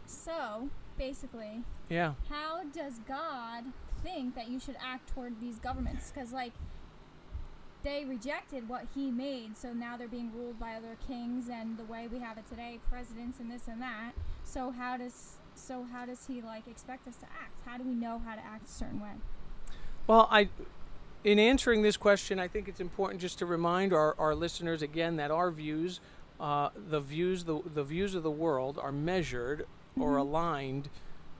So, 0.07 0.69
basically, 0.99 1.62
Yeah. 1.89 2.15
how 2.29 2.65
does 2.65 2.99
God 3.01 3.65
think 4.03 4.35
that 4.35 4.49
you 4.49 4.59
should 4.59 4.77
act 4.81 5.09
toward 5.15 5.41
these 5.41 5.59
governments? 5.59 6.11
Because, 6.11 6.33
like, 6.33 6.53
they 7.83 8.05
rejected 8.05 8.69
what 8.69 8.87
He 8.95 9.11
made, 9.11 9.57
so 9.57 9.73
now 9.73 9.97
they're 9.97 10.09
being 10.09 10.33
ruled 10.35 10.59
by 10.59 10.75
other 10.75 10.97
kings, 11.07 11.49
and 11.49 11.77
the 11.79 11.85
way 11.85 12.07
we 12.11 12.19
have 12.21 12.39
it 12.39 12.49
today, 12.49 12.79
presidents 12.91 13.39
and 13.41 13.51
this 13.51 13.69
and 13.69 13.81
that. 13.83 14.12
So 14.45 14.71
how 14.71 14.97
does 14.97 15.37
so 15.55 15.85
how 15.93 16.07
does 16.07 16.27
He 16.27 16.41
like 16.41 16.67
expect 16.67 17.07
us 17.09 17.17
to 17.17 17.27
act? 17.27 17.61
How 17.67 17.77
do 17.79 17.85
we 17.85 17.95
know 17.95 18.21
how 18.25 18.35
to 18.35 18.41
act 18.45 18.67
a 18.67 18.73
certain 18.73 19.01
way? 19.01 19.12
Well, 20.07 20.27
I, 20.31 20.49
in 21.25 21.39
answering 21.39 21.83
this 21.83 21.97
question, 21.97 22.39
I 22.39 22.49
think 22.49 22.69
it's 22.69 22.81
important 22.81 23.21
just 23.21 23.39
to 23.39 23.47
remind 23.47 23.93
our, 23.93 24.15
our 24.19 24.35
listeners 24.35 24.83
again 24.83 25.17
that 25.17 25.31
our 25.31 25.51
views, 25.51 26.01
uh, 26.41 26.71
the 26.75 27.01
views 27.01 27.45
the, 27.45 27.61
the 27.75 27.85
views 27.85 28.15
of 28.15 28.23
the 28.23 28.31
world, 28.31 28.79
are 28.83 28.91
measured 28.93 29.67
or 29.99 30.12
Mhm. 30.17 30.21
aligned 30.21 30.89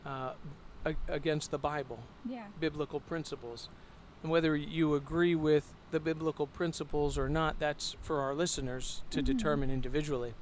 uh, 0.05 0.33
a- 0.85 0.95
against 1.09 1.51
the 1.53 1.59
Bible, 1.59 2.01
Yeah. 2.29 2.47
biblical 2.61 3.01
principles, 3.01 3.69
and 4.23 4.31
whether 4.31 4.55
you 4.57 4.95
agree 4.95 5.35
with 5.35 5.73
the 5.91 6.01
biblical 6.01 6.47
principles 6.47 7.19
or 7.19 7.29
not, 7.29 7.59
that's 7.59 7.97
for 8.01 8.21
our 8.21 8.35
listeners 8.35 9.03
to 9.11 9.21
Mhm. 9.21 9.25
determine 9.25 9.71
individually. 9.71 10.35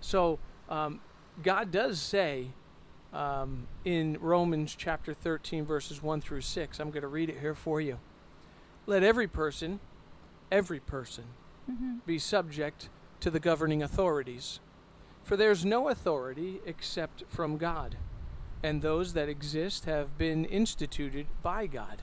So, 0.00 0.38
um, 0.68 1.00
God 1.42 1.70
does 1.70 2.00
say 2.00 2.48
um, 3.12 3.68
in 3.84 4.18
Romans 4.20 4.74
chapter 4.76 5.14
13, 5.14 5.64
verses 5.64 6.02
1 6.02 6.20
through 6.20 6.40
6. 6.40 6.80
I'm 6.80 6.90
going 6.90 7.02
to 7.02 7.06
read 7.08 7.30
it 7.30 7.38
here 7.38 7.54
for 7.54 7.80
you. 7.80 8.00
Let 8.86 9.04
every 9.04 9.28
person, 9.28 9.78
every 10.50 10.80
person, 10.80 11.24
Mm-hmm. 11.70 11.98
be 12.04 12.18
subject 12.18 12.88
to 13.20 13.30
the 13.30 13.38
governing 13.40 13.82
authorities. 13.84 14.58
For 15.22 15.36
there's 15.36 15.64
no 15.64 15.88
authority 15.88 16.60
except 16.66 17.22
from 17.28 17.56
God, 17.56 17.96
and 18.64 18.82
those 18.82 19.12
that 19.14 19.28
exist 19.28 19.84
have 19.86 20.18
been 20.18 20.44
instituted 20.44 21.26
by 21.42 21.66
God. 21.68 22.02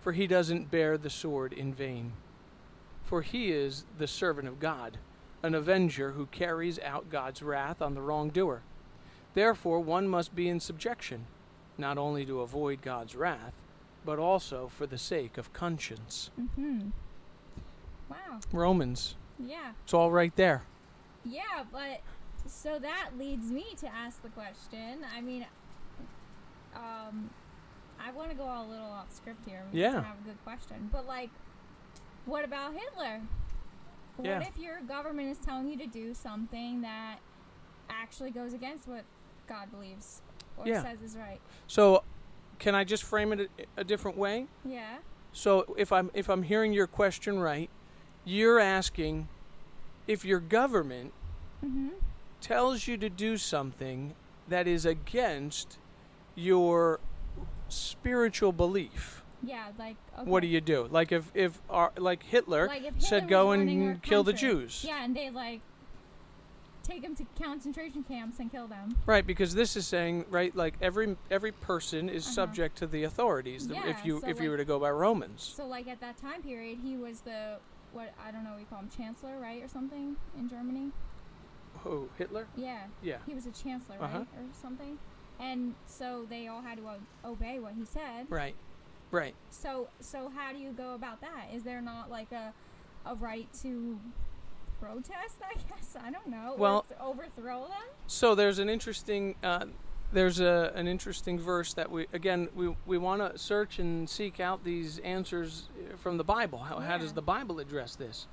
for 0.00 0.12
he 0.12 0.26
doesn't 0.26 0.70
bear 0.70 0.96
the 0.96 1.10
sword 1.10 1.52
in 1.52 1.74
vain. 1.74 2.12
For 3.04 3.22
he 3.22 3.52
is 3.52 3.84
the 3.98 4.06
servant 4.06 4.48
of 4.48 4.60
God, 4.60 4.98
an 5.42 5.54
avenger 5.54 6.12
who 6.12 6.26
carries 6.26 6.78
out 6.80 7.10
God's 7.10 7.42
wrath 7.42 7.82
on 7.82 7.94
the 7.94 8.02
wrongdoer. 8.02 8.62
Therefore, 9.34 9.80
one 9.80 10.08
must 10.08 10.34
be 10.34 10.48
in 10.48 10.60
subjection, 10.60 11.26
not 11.78 11.98
only 11.98 12.24
to 12.26 12.40
avoid 12.40 12.82
God's 12.82 13.14
wrath, 13.14 13.54
but 14.04 14.18
also 14.18 14.68
for 14.68 14.86
the 14.86 14.98
sake 14.98 15.38
of 15.38 15.52
conscience. 15.52 16.30
Mm-hmm. 16.40 16.88
Wow. 18.08 18.40
Romans. 18.52 19.16
Yeah. 19.38 19.72
It's 19.84 19.94
all 19.94 20.10
right 20.10 20.34
there. 20.36 20.62
Yeah, 21.24 21.64
but 21.70 22.00
so 22.46 22.78
that 22.78 23.10
leads 23.18 23.50
me 23.50 23.66
to 23.78 23.86
ask 23.86 24.22
the 24.22 24.30
question. 24.30 25.04
I 25.14 25.20
mean, 25.20 25.46
um, 26.74 27.30
I 28.02 28.10
want 28.12 28.30
to 28.30 28.36
go 28.36 28.44
a 28.44 28.64
little 28.68 28.86
off 28.86 29.14
script 29.14 29.44
here. 29.46 29.62
because 29.70 29.92
Yeah. 29.94 29.98
I 30.00 30.02
have 30.02 30.18
a 30.24 30.28
good 30.28 30.42
question, 30.44 30.88
but 30.92 31.06
like, 31.06 31.30
what 32.26 32.44
about 32.44 32.72
Hitler? 32.74 33.20
Yeah. 34.22 34.38
What 34.38 34.48
if 34.48 34.58
your 34.58 34.80
government 34.82 35.28
is 35.30 35.38
telling 35.38 35.68
you 35.68 35.76
to 35.78 35.86
do 35.86 36.14
something 36.14 36.80
that 36.82 37.16
actually 37.88 38.30
goes 38.30 38.52
against 38.54 38.86
what 38.88 39.04
God 39.48 39.70
believes 39.70 40.22
or 40.56 40.66
Yeah. 40.66 40.82
says 40.82 41.00
is 41.02 41.16
right? 41.16 41.40
So, 41.66 42.02
can 42.58 42.74
I 42.74 42.84
just 42.84 43.02
frame 43.04 43.32
it 43.32 43.50
a, 43.76 43.80
a 43.80 43.84
different 43.84 44.16
way? 44.18 44.46
Yeah. 44.64 44.98
So, 45.32 45.74
if 45.78 45.92
I'm 45.92 46.10
if 46.14 46.28
I'm 46.28 46.42
hearing 46.42 46.72
your 46.72 46.86
question 46.86 47.38
right, 47.38 47.70
you're 48.24 48.58
asking 48.60 49.28
if 50.06 50.24
your 50.24 50.40
government 50.40 51.12
Mm-hmm. 51.64 51.90
tells 52.40 52.86
you 52.86 52.96
to 52.96 53.10
do 53.10 53.36
something 53.36 54.14
that 54.48 54.66
is 54.66 54.86
against 54.86 55.78
your 56.34 57.00
spiritual 57.70 58.52
belief. 58.52 59.22
Yeah. 59.42 59.68
Like. 59.78 59.96
Okay. 60.18 60.28
What 60.30 60.40
do 60.40 60.46
you 60.48 60.60
do? 60.60 60.86
Like 60.90 61.12
if 61.12 61.30
if 61.34 61.60
our, 61.70 61.92
like 61.96 62.22
Hitler, 62.22 62.66
Like 62.66 62.84
if 62.84 63.00
said 63.02 63.28
go 63.28 63.52
and 63.52 64.02
kill 64.02 64.22
the. 64.22 64.32
Jews. 64.34 64.84
Yeah, 64.86 65.02
and 65.04 65.14
they 65.16 65.30
like 65.30 65.60
take 66.82 67.02
them 67.02 67.14
to 67.14 67.24
concentration 67.40 68.02
camps 68.02 68.38
and 68.40 68.50
kill 68.50 68.66
them. 68.66 68.96
Right, 69.06 69.24
because 69.26 69.54
this 69.54 69.76
is 69.76 69.86
saying 69.86 70.24
right, 70.30 70.54
like 70.56 70.74
every 70.82 71.16
every 71.30 71.52
person 71.52 72.08
is 72.08 72.24
Uh-huh. 72.26 72.34
subject 72.34 72.76
to 72.78 72.86
the 72.86 73.04
authorities. 73.04 73.68
the- 73.68 73.74
Yeah, 73.74 73.86
if 73.86 74.04
you 74.04 74.20
so, 74.20 74.28
if 74.28 74.40
you 74.40 74.50
were 74.50 74.56
to 74.56 74.64
go 74.64 74.78
by 74.80 74.90
Romans. 74.90 75.42
So 75.42 75.66
like 75.66 75.86
at 75.88 76.00
that 76.00 76.16
time 76.16 76.42
period, 76.42 76.78
he 76.82 76.96
was 76.96 77.20
the 77.20 77.58
what 77.92 78.12
I 78.24 78.30
don't 78.30 78.44
know 78.44 78.54
we 78.56 78.64
call 78.64 78.80
him, 78.80 78.88
chancellor, 78.94 79.38
right, 79.40 79.62
or 79.62 79.68
something 79.68 80.16
in 80.38 80.48
Germany. 80.48 80.92
Oh, 81.84 82.08
Hitler? 82.18 82.46
Yeah, 82.56 82.84
Yeah. 83.02 83.18
he 83.26 83.34
was 83.34 83.46
a 83.46 83.50
chancellor, 83.52 83.96
right, 83.98 84.04
Uh-huh. 84.06 84.18
or 84.36 84.44
something. 84.52 84.98
And 85.40 85.74
so 85.86 86.26
they 86.28 86.48
all 86.48 86.60
had 86.60 86.78
to 86.78 86.84
o- 86.88 87.30
obey 87.30 87.58
what 87.58 87.72
he 87.72 87.84
said. 87.84 88.26
Right. 88.28 88.54
Right. 89.10 89.34
So 89.48 89.88
so 90.00 90.30
how 90.34 90.52
do 90.52 90.58
you 90.58 90.70
go 90.72 90.94
about 90.94 91.20
that? 91.22 91.46
Is 91.54 91.62
there 91.62 91.80
not 91.80 92.10
like 92.10 92.30
a 92.32 92.52
a 93.06 93.14
right 93.14 93.48
to 93.62 93.98
protest? 94.80 95.36
I 95.42 95.54
guess 95.68 95.96
I 96.00 96.10
don't 96.10 96.28
know. 96.28 96.54
Well- 96.58 96.84
overthrow 97.00 97.62
them. 97.62 97.88
So 98.06 98.34
there's 98.34 98.58
an 98.58 98.68
interesting 98.68 99.34
uh, 99.42 99.66
there's 100.12 100.40
a, 100.40 100.72
an 100.74 100.88
interesting 100.88 101.38
verse 101.38 101.72
that 101.74 101.90
we 101.90 102.06
again 102.12 102.48
we, 102.54 102.74
we 102.86 102.98
want 102.98 103.20
to 103.22 103.38
search 103.38 103.78
and 103.78 104.08
seek 104.08 104.40
out 104.40 104.62
these 104.64 104.98
answers 105.00 105.68
uh, 105.78 105.96
from 105.96 106.16
the 106.18 106.24
Bible. 106.24 106.58
How, 106.58 106.80
how 106.80 106.98
does 106.98 107.12
the 107.12 107.22
Bible 107.22 107.60
address 107.60 107.96
this? 107.96 108.26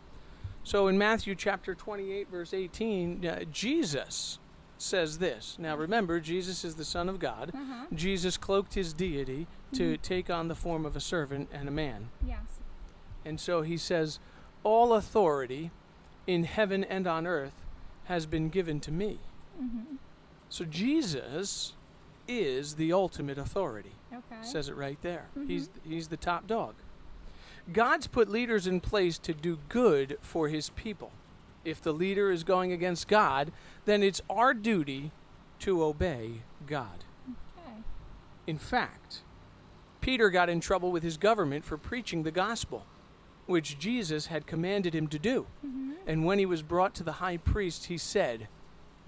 So 0.64 0.88
in 0.90 0.98
Matthew 0.98 1.36
chapter 1.36 1.74
28 1.74 2.30
verse 2.30 2.54
18, 2.54 3.26
uh, 3.26 3.44
Jesus 3.52 4.40
says 4.82 5.20
this. 5.20 5.58
Now 5.60 5.76
remember, 5.76 6.20
Jesus 6.20 6.64
is 6.64 6.76
the 6.76 6.86
Son 6.86 7.10
of 7.10 7.20
God. 7.20 7.52
Huh. 7.56 7.86
Jesus 7.94 8.38
cloaked 8.38 8.74
his 8.74 8.94
deity 8.94 9.48
to 9.74 9.98
take 9.98 10.30
on 10.30 10.48
the 10.48 10.56
form 10.56 10.86
of 10.86 10.96
a 10.96 11.00
servant 11.00 11.50
and 11.52 11.68
a 11.68 11.72
man. 11.72 12.10
Yes. 12.26 12.60
And 13.26 13.40
so 13.40 13.62
he 13.62 13.78
says, 13.78 14.20
All 14.64 14.94
authority 14.94 15.72
in 16.26 16.44
heaven 16.44 16.84
and 16.84 17.08
on 17.08 17.26
earth 17.28 17.66
has 18.06 18.26
been 18.26 18.50
given 18.50 18.80
to 18.82 18.92
me. 18.92 19.20
Mm-hmm. 19.62 19.96
So 20.50 20.66
Jesus 20.66 21.74
is 22.28 22.76
the 22.76 22.94
ultimate 22.94 23.38
authority. 23.38 23.94
Okay. 24.14 24.42
Says 24.42 24.70
it 24.70 24.76
right 24.76 24.98
there. 25.02 25.28
Mhm. 25.38 25.50
He's 25.50 25.70
he's 25.84 26.08
the 26.08 26.18
top 26.18 26.48
dog. 26.48 26.76
God's 27.72 28.08
put 28.08 28.30
leaders 28.30 28.66
in 28.66 28.80
place 28.80 29.18
to 29.20 29.34
do 29.34 29.60
good 29.68 30.18
for 30.22 30.48
his 30.48 30.70
people. 30.70 31.12
If 31.66 31.82
the 31.82 31.94
leader 31.94 32.32
is 32.32 32.44
going 32.44 32.72
against 32.72 33.08
God, 33.08 33.52
then 33.86 34.04
it's 34.04 34.22
our 34.30 34.54
duty 34.54 35.12
to 35.60 35.84
obey 35.84 36.44
God. 36.66 37.04
okay. 37.58 37.82
In 38.46 38.58
fact, 38.58 39.22
Peter 40.02 40.30
got 40.30 40.50
in 40.50 40.60
trouble 40.60 40.92
with 40.92 41.04
his 41.04 41.18
government 41.18 41.66
for 41.66 41.78
preaching 41.78 42.24
the 42.24 42.32
gospel, 42.32 42.86
which 43.46 43.78
Jesus 43.78 44.28
had 44.28 44.48
commanded 44.48 44.96
him 44.96 45.08
to 45.08 45.20
do. 45.20 45.48
Mm-hmm. 45.66 45.92
And 46.06 46.26
when 46.26 46.40
he 46.40 46.46
was 46.46 46.62
brought 46.62 46.94
to 46.96 47.04
the 47.04 47.14
high 47.14 47.38
priest, 47.38 47.86
he 47.86 47.98
said, 47.98 48.48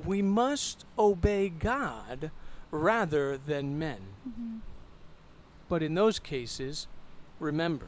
We 0.04 0.22
must 0.22 0.86
obey 0.98 1.50
God 1.50 2.32
rather 2.72 3.38
than 3.38 3.80
men. 3.80 4.00
Mm-hmm. 4.28 4.58
But 5.70 5.84
in 5.84 5.94
those 5.94 6.20
cases, 6.20 6.88
remember, 7.40 7.88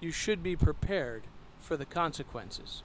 you 0.00 0.10
should 0.10 0.42
be 0.42 0.56
prepared 0.56 1.24
for 1.58 1.76
the 1.76 1.86
consequences. 1.86 2.82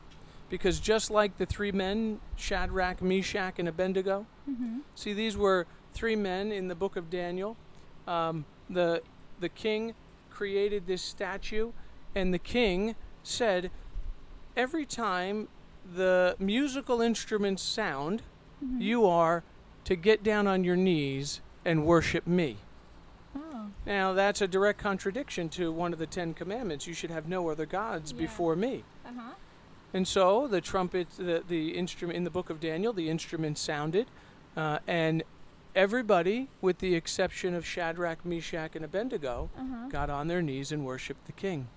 Because 0.51 0.79
just 0.81 1.09
like 1.09 1.37
the 1.37 1.45
three 1.47 1.71
men, 1.71 2.19
Shadrach, 2.35 3.01
Meshach, 3.01 3.57
and 3.57 3.67
Abednego, 3.67 4.27
Mm-hmm. 4.49 4.79
see, 4.95 5.13
these 5.13 5.37
were 5.37 5.65
three 5.93 6.15
men 6.15 6.51
in 6.51 6.67
the 6.67 6.75
book 6.75 6.95
of 6.97 7.09
Daniel. 7.09 7.55
Um, 8.07 8.43
the, 8.69 9.01
the 9.39 9.47
king 9.49 9.93
created 10.29 10.87
this 10.87 11.01
statue, 11.01 11.71
and 12.15 12.33
the 12.33 12.39
king 12.39 12.95
said, 13.23 13.71
Every 14.57 14.85
time 14.85 15.47
the 15.95 16.35
musical 16.39 17.01
instruments 17.01 17.63
sound, 17.63 18.21
Mm-hmm. 18.63 18.81
you 18.81 19.05
are 19.07 19.43
to 19.85 19.95
get 19.95 20.21
down 20.23 20.45
on 20.47 20.63
your 20.63 20.75
knees 20.75 21.41
and 21.65 21.85
worship 21.85 22.27
me. 22.27 22.57
Oh. 23.35 23.67
Now, 23.87 24.13
that's 24.13 24.39
a 24.41 24.47
direct 24.47 24.77
contradiction 24.79 25.49
to 25.49 25.71
one 25.71 25.93
of 25.93 25.97
the 25.99 26.05
Ten 26.05 26.33
Commandments. 26.35 26.85
You 26.85 26.93
should 26.93 27.09
have 27.09 27.27
no 27.27 27.49
other 27.49 27.65
gods 27.65 28.11
Yeah. 28.11 28.19
before 28.19 28.55
me. 28.55 28.83
Uh 29.05 29.09
huh. 29.17 29.31
And 29.93 30.07
so 30.07 30.47
the 30.47 30.61
trumpet, 30.61 31.07
the, 31.17 31.43
the 31.47 31.71
instrument 31.77 32.17
in 32.17 32.23
the 32.23 32.29
book 32.29 32.49
of 32.49 32.59
Daniel, 32.59 32.93
the 32.93 33.09
instrument 33.09 33.57
sounded, 33.57 34.07
uh, 34.55 34.79
and 34.87 35.23
everybody, 35.75 36.47
with 36.61 36.79
the 36.79 36.95
exception 36.95 37.53
of 37.53 37.65
Shadrach, 37.65 38.25
Meshach, 38.25 38.75
and 38.75 38.85
Abednego, 38.85 39.49
Uh 39.57 39.61
huh. 39.69 39.87
got 39.89 40.09
on 40.09 40.27
their 40.27 40.41
knees 40.41 40.71
and 40.71 40.85
worshipped 40.85 41.25
the 41.25 41.31
king. 41.33 41.67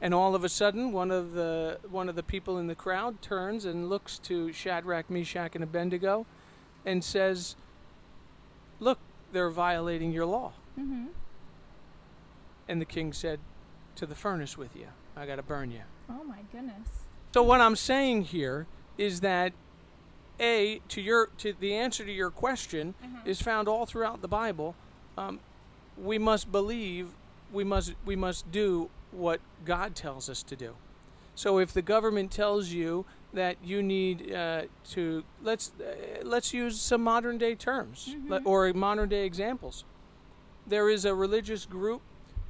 And 0.00 0.12
all 0.12 0.34
of 0.34 0.44
a 0.44 0.48
sudden, 0.50 0.92
one 0.92 1.10
of 1.10 1.32
the 1.32 1.78
one 1.90 2.10
of 2.10 2.16
the 2.16 2.22
people 2.22 2.58
in 2.58 2.66
the 2.66 2.74
crowd 2.74 3.22
turns 3.22 3.64
and 3.64 3.88
looks 3.88 4.18
to 4.20 4.52
Shadrach, 4.52 5.08
Meshach, 5.08 5.54
and 5.54 5.64
Abednego, 5.64 6.26
and 6.84 7.02
says, 7.02 7.56
"Look, 8.80 8.98
they're 9.32 9.48
violating 9.48 10.12
your 10.12 10.26
law." 10.26 10.52
Mm-hmm. 10.78 11.06
And 12.68 12.80
the 12.82 12.84
king 12.84 13.14
said, 13.14 13.40
"To 13.96 14.04
the 14.04 14.14
furnace 14.14 14.58
with 14.58 14.76
you. 14.76 14.88
I 15.16 15.24
got 15.26 15.36
to 15.36 15.42
burn 15.42 15.70
you." 15.70 15.82
Oh 16.10 16.24
my 16.24 16.40
goodness. 16.52 17.03
So 17.34 17.42
what 17.42 17.60
I'm 17.60 17.74
saying 17.74 18.26
here 18.26 18.64
is 18.96 19.18
that 19.22 19.52
a 20.38 20.80
to 20.86 21.00
your 21.00 21.30
to 21.38 21.52
the 21.58 21.74
answer 21.74 22.04
to 22.04 22.12
your 22.12 22.30
question 22.30 22.94
Uh-huh. 23.02 23.22
is 23.24 23.42
found 23.42 23.66
all 23.66 23.86
throughout 23.86 24.22
the 24.22 24.28
Bible. 24.28 24.76
Um, 25.18 25.40
we 25.98 26.16
must 26.16 26.52
believe. 26.52 27.08
We 27.52 27.64
must 27.64 27.94
we 28.06 28.14
must 28.14 28.52
do 28.52 28.88
what 29.10 29.40
God 29.64 29.96
tells 29.96 30.30
us 30.30 30.44
to 30.44 30.54
do. 30.54 30.76
So 31.34 31.58
if 31.58 31.72
the 31.72 31.82
government 31.82 32.30
tells 32.30 32.68
you 32.68 33.04
that 33.32 33.56
you 33.64 33.82
need 33.82 34.32
uh, 34.32 34.66
to 34.90 35.24
let's 35.42 35.72
uh, 35.80 36.22
let's 36.22 36.54
use 36.54 36.80
some 36.80 37.02
modern 37.02 37.36
day 37.36 37.56
terms 37.56 38.14
Mhm. 38.14 38.42
or 38.46 38.72
modern 38.74 39.08
day 39.08 39.26
examples. 39.26 39.82
There 40.68 40.88
is 40.88 41.04
a 41.04 41.16
religious 41.16 41.66
group 41.66 42.00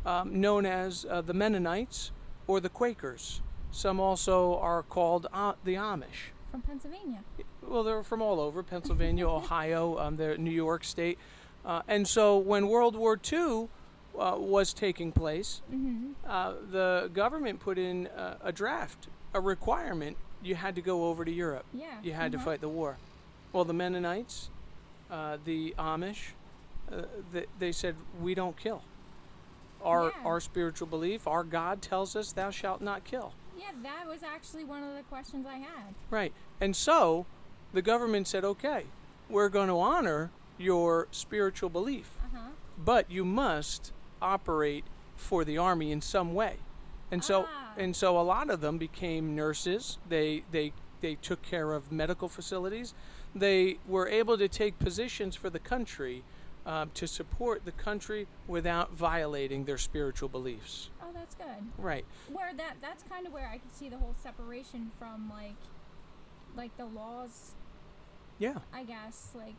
um, 0.05 0.43
known 0.43 0.67
as 0.67 1.07
uh, 1.07 1.23
the 1.23 1.33
Mennonites 1.33 2.11
or 2.47 2.61
the 2.61 2.69
Quakers. 2.69 3.41
Some 3.75 3.99
also 3.99 4.57
are 4.59 4.85
called 4.85 5.27
uh, 5.33 5.55
the 5.65 5.75
Amish. 5.75 6.31
From 6.53 6.63
Pennsylvania. 6.63 7.19
Well, 7.61 7.83
they're 7.83 8.05
from 8.05 8.23
all 8.23 8.39
over 8.39 8.63
Pennsylvania, 8.63 9.29
Ohio, 9.29 9.99
um, 9.99 10.17
they're 10.17 10.39
New 10.39 10.53
York 10.53 10.85
State. 10.85 11.19
Uh, 11.65 11.83
and 11.89 12.07
so 12.07 12.39
when 12.39 12.69
World 12.69 12.95
War 12.95 13.19
II 13.33 13.69
uh, 14.17 14.37
was 14.39 14.73
taking 14.73 15.11
place, 15.11 15.61
Mm-hmm. 15.73 16.13
uh, 16.25 16.53
the 16.71 17.11
government 17.13 17.59
put 17.59 17.77
in 17.77 18.07
uh, 18.07 18.37
a 18.43 18.53
draft, 18.53 19.09
a 19.35 19.41
requirement 19.41 20.17
you 20.41 20.55
had 20.55 20.77
to 20.77 20.81
go 20.81 21.07
over 21.07 21.25
to 21.25 21.33
Europe. 21.33 21.65
Yeah. 21.75 21.87
You 22.01 22.13
had 22.13 22.31
to 22.33 22.39
uh-huh. 22.39 22.45
fight 22.45 22.61
the 22.61 22.69
war. 22.69 22.97
Well, 23.53 23.65
the 23.65 23.73
Mennonites, 23.73 24.51
uh, 25.11 25.39
the 25.45 25.75
Amish, 25.79 26.29
uh, 26.93 27.03
they, 27.33 27.47
they 27.59 27.73
said, 27.73 27.97
We 28.21 28.35
don't 28.37 28.57
kill. 28.57 28.83
Our, 29.83 30.05
Yeah. 30.05 30.27
our 30.29 30.41
spiritual 30.41 30.87
belief, 30.87 31.27
our 31.27 31.43
God 31.43 31.83
tells 31.83 32.15
us, 32.15 32.31
Thou 32.31 32.51
shalt 32.51 32.81
not 32.81 33.03
kill. 33.03 33.33
Yeah, 33.65 33.73
that 33.83 34.07
was 34.09 34.23
actually 34.23 34.65
one 34.65 34.83
of 34.83 34.95
the 34.95 35.03
questions 35.05 35.47
I 35.47 35.57
had. 35.57 35.95
Right. 36.11 36.33
And 36.61 36.77
so 36.77 37.27
the 37.73 37.83
government 37.83 38.29
said, 38.29 38.45
okay, 38.45 38.85
we're 39.29 39.49
going 39.49 39.69
to 39.69 39.79
honor 39.81 40.31
your 40.59 41.09
spiritual 41.11 41.69
belief, 41.71 42.11
Uh 42.23 42.37
huh. 42.39 42.49
but 42.79 43.11
you 43.11 43.25
must 43.25 43.93
operate 44.23 44.85
for 45.17 45.45
the 45.45 45.59
army 45.59 45.91
in 45.93 46.01
some 46.01 46.35
way. 46.35 46.57
And 47.11 47.23
so 47.25 47.47
Ah. 47.49 47.73
and 47.77 47.95
so 47.97 48.19
a 48.19 48.23
lot 48.23 48.51
of 48.51 48.61
them 48.61 48.79
became 48.79 49.35
nurses. 49.35 49.99
They 50.09 50.45
they 50.53 50.73
they 51.01 51.17
took 51.17 51.43
care 51.43 51.73
of 51.73 51.91
medical 51.93 52.29
facilities. 52.29 52.95
They 53.35 53.79
were 53.87 54.09
able 54.09 54.39
to 54.39 54.49
take 54.49 54.79
positions 54.79 55.35
for 55.37 55.51
the 55.51 55.59
country 55.59 56.23
um, 56.67 56.91
to 56.95 57.07
support 57.07 57.65
the 57.65 57.73
country 57.73 58.27
without 58.47 58.93
violating 58.93 59.65
their 59.65 59.77
spiritual 59.79 60.29
beliefs. 60.29 60.89
That's 61.15 61.35
good. 61.35 61.65
Right. 61.79 62.05
Where 62.33 62.53
that 62.55 62.77
that's 62.83 63.03
kind 63.05 63.27
of 63.27 63.33
where 63.33 63.49
I 63.49 63.59
could 63.59 63.73
see 63.73 63.89
the 63.89 63.99
whole 63.99 64.15
separation 64.23 64.91
from 64.99 65.31
like 65.31 65.55
like 66.57 66.77
the 66.77 66.85
laws, 66.87 67.53
Yeah. 68.39 68.59
I 68.73 68.85
guess. 68.85 69.31
Like 69.35 69.55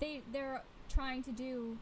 they 0.00 0.22
they're 0.32 0.62
trying 0.88 1.22
to 1.24 1.30
do 1.32 1.76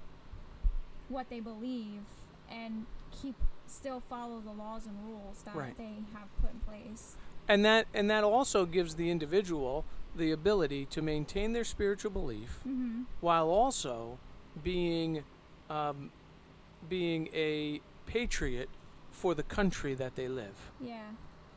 what 1.09 1.29
they 1.31 1.40
believe 1.40 2.03
and 2.50 2.87
keep 3.22 3.35
still 3.66 4.00
follow 4.09 4.40
the 4.40 4.53
laws 4.53 4.87
and 4.87 4.96
rules 5.09 5.42
that 5.44 5.55
Right. 5.55 5.76
they 5.79 5.94
have 6.12 6.29
put 6.42 6.50
in 6.53 6.61
place. 6.61 7.16
and 7.48 7.64
that 7.64 7.87
and 7.94 8.11
that 8.11 8.22
also 8.24 8.66
gives 8.66 8.94
the 8.96 9.11
individual 9.11 9.85
the 10.16 10.33
ability 10.33 10.85
to 10.87 11.00
maintain 11.00 11.53
their 11.53 11.64
spiritual 11.64 12.11
belief 12.11 12.59
Mm-hmm. 12.68 13.03
while 13.20 13.48
also 13.48 14.18
being 14.64 15.22
um, 15.68 16.11
being 16.88 17.29
a 17.33 17.81
patriot 18.07 18.68
for 19.20 19.35
the 19.35 19.42
country 19.42 19.92
that 19.94 20.16
they 20.16 20.28
live. 20.28 20.72
Yeah. 20.80 21.02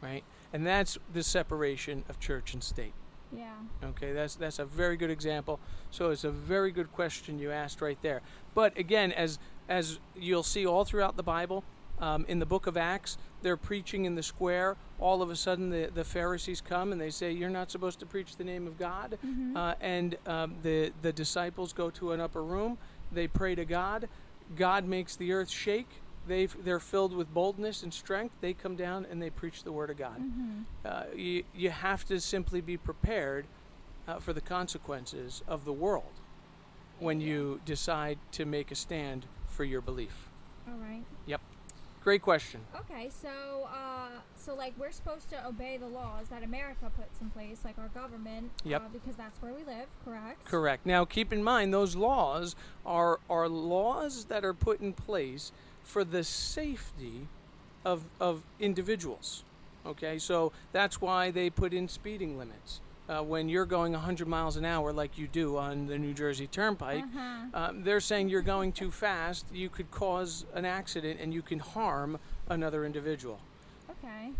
right? 0.01 0.23
And 0.51 0.67
that's 0.67 0.97
the 1.13 1.23
separation 1.23 2.03
of 2.09 2.19
church 2.19 2.53
and 2.53 2.61
state. 2.61 2.93
Yeah. 3.35 3.53
okay 3.83 4.13
that's 4.13 4.35
that's 4.35 4.59
a 4.59 4.65
very 4.65 4.95
good 4.95 5.09
example. 5.09 5.59
So 5.89 6.11
it's 6.11 6.23
a 6.23 6.29
very 6.29 6.71
good 6.71 6.91
question 6.93 7.39
you 7.39 7.51
asked 7.51 7.81
right 7.81 7.97
there. 8.03 8.21
But 8.53 8.77
again 8.77 9.11
as 9.13 9.39
as 9.67 9.99
you'll 10.15 10.43
see 10.43 10.67
all 10.67 10.85
throughout 10.85 11.15
the 11.17 11.23
bible 11.23 11.63
um, 11.99 12.25
in 12.27 12.37
the 12.37 12.45
book 12.45 12.67
of 12.67 12.77
acts 12.77 13.17
they're 13.41 13.57
preaching 13.57 14.05
in 14.05 14.13
the 14.13 14.21
square. 14.21 14.75
All 14.99 15.21
of 15.23 15.31
a 15.31 15.35
sudden 15.35 15.69
the, 15.71 15.89
the 15.91 16.03
pharisees 16.03 16.61
come 16.61 16.91
and 16.91 17.01
they 17.01 17.09
say 17.09 17.31
you're 17.31 17.49
not 17.49 17.71
supposed 17.71 17.99
to 18.01 18.05
preach 18.05 18.35
the 18.35 18.43
name 18.43 18.67
of 18.67 18.77
god. 18.77 19.17
Mm-hmm. 19.25 19.57
uh, 19.57 19.73
and 19.81 20.15
um, 20.27 20.55
the 20.61 20.91
the 21.01 21.13
disciples 21.13 21.73
go 21.73 21.89
to 21.91 22.11
an 22.11 22.19
upper 22.19 22.43
room. 22.43 22.77
They 23.11 23.27
pray 23.27 23.55
to 23.55 23.65
god. 23.65 24.09
God 24.55 24.85
makes 24.85 25.15
the 25.15 25.31
earth 25.31 25.49
shake 25.49 25.89
they 26.27 26.45
they're 26.45 26.79
filled 26.79 27.13
with 27.15 27.33
boldness 27.33 27.83
and 27.83 27.93
strength 27.93 28.33
they 28.41 28.53
come 28.53 28.75
down 28.75 29.05
and 29.09 29.21
they 29.21 29.29
preach 29.29 29.63
the 29.63 29.71
word 29.71 29.89
of 29.89 29.97
god 29.97 30.17
mm-hmm. 30.19 30.61
uh, 30.85 31.03
you, 31.15 31.43
you 31.53 31.69
have 31.69 32.05
to 32.05 32.19
simply 32.19 32.61
be 32.61 32.77
prepared 32.77 33.45
uh, 34.07 34.19
for 34.19 34.33
the 34.33 34.41
consequences 34.41 35.41
of 35.47 35.65
the 35.65 35.73
world 35.73 36.11
when 36.99 37.19
Yeah. 37.19 37.27
you 37.27 37.61
decide 37.65 38.17
to 38.33 38.45
make 38.45 38.71
a 38.71 38.75
stand 38.75 39.25
for 39.47 39.63
your 39.63 39.81
belief. 39.81 40.29
All 40.67 40.77
right. 40.77 41.03
Yep. 41.25 41.41
Great 42.03 42.21
question. 42.21 42.61
Okay, 42.75 43.09
so 43.09 43.29
uh, 43.73 44.09
so 44.35 44.53
like 44.55 44.73
we're 44.77 44.91
supposed 44.91 45.29
to 45.29 45.47
obey 45.47 45.77
the 45.77 45.87
laws 45.87 46.27
that 46.29 46.43
America 46.43 46.91
puts 46.97 47.21
in 47.21 47.29
place, 47.29 47.59
like 47.63 47.77
our 47.77 47.87
government, 47.89 48.51
Yep. 48.65 48.81
uh, 48.81 48.85
because 48.91 49.15
that's 49.15 49.41
where 49.41 49.53
we 49.53 49.63
live. 49.63 49.87
Correct. 50.03 50.43
Correct. 50.45 50.85
Now, 50.85 51.05
keep 51.05 51.31
in 51.31 51.43
mind 51.43 51.73
those 51.73 51.95
laws 51.95 52.55
are 52.85 53.19
are 53.29 53.47
laws 53.47 54.25
that 54.25 54.43
are 54.43 54.53
put 54.53 54.81
in 54.81 54.93
place 54.93 55.51
for 55.83 56.03
the 56.03 56.23
safety 56.23 57.27
of 57.85 58.03
of 58.19 58.41
individuals. 58.59 59.43
Okay, 59.85 60.17
so 60.17 60.51
that's 60.71 61.01
why 61.01 61.29
they 61.31 61.49
put 61.49 61.73
in 61.73 61.87
speeding 61.87 62.37
limits. 62.37 62.79
Uh, 63.09 63.21
when 63.21 63.49
you're 63.49 63.65
going 63.65 63.91
100 63.91 64.25
miles 64.29 64.55
an 64.55 64.63
hour, 64.63 64.93
like 64.93 65.17
you 65.17 65.27
do 65.27 65.57
on 65.57 65.87
the 65.87 65.97
New 65.97 66.13
Jersey 66.13 66.47
Turnpike, 66.47 67.03
Uh-huh. 67.03 67.45
um, 67.53 67.83
they're 67.83 67.99
saying 67.99 68.29
you're 68.29 68.41
going 68.41 68.71
too 68.71 68.91
fast. 68.91 69.45
You 69.51 69.67
could 69.69 69.91
cause 69.91 70.45
an 70.53 70.63
accident, 70.63 71.19
and 71.19 71.33
you 71.33 71.41
can 71.41 71.59
harm 71.59 72.17
another 72.47 72.85
individual. 72.85 73.39
Okay. 73.89 74.31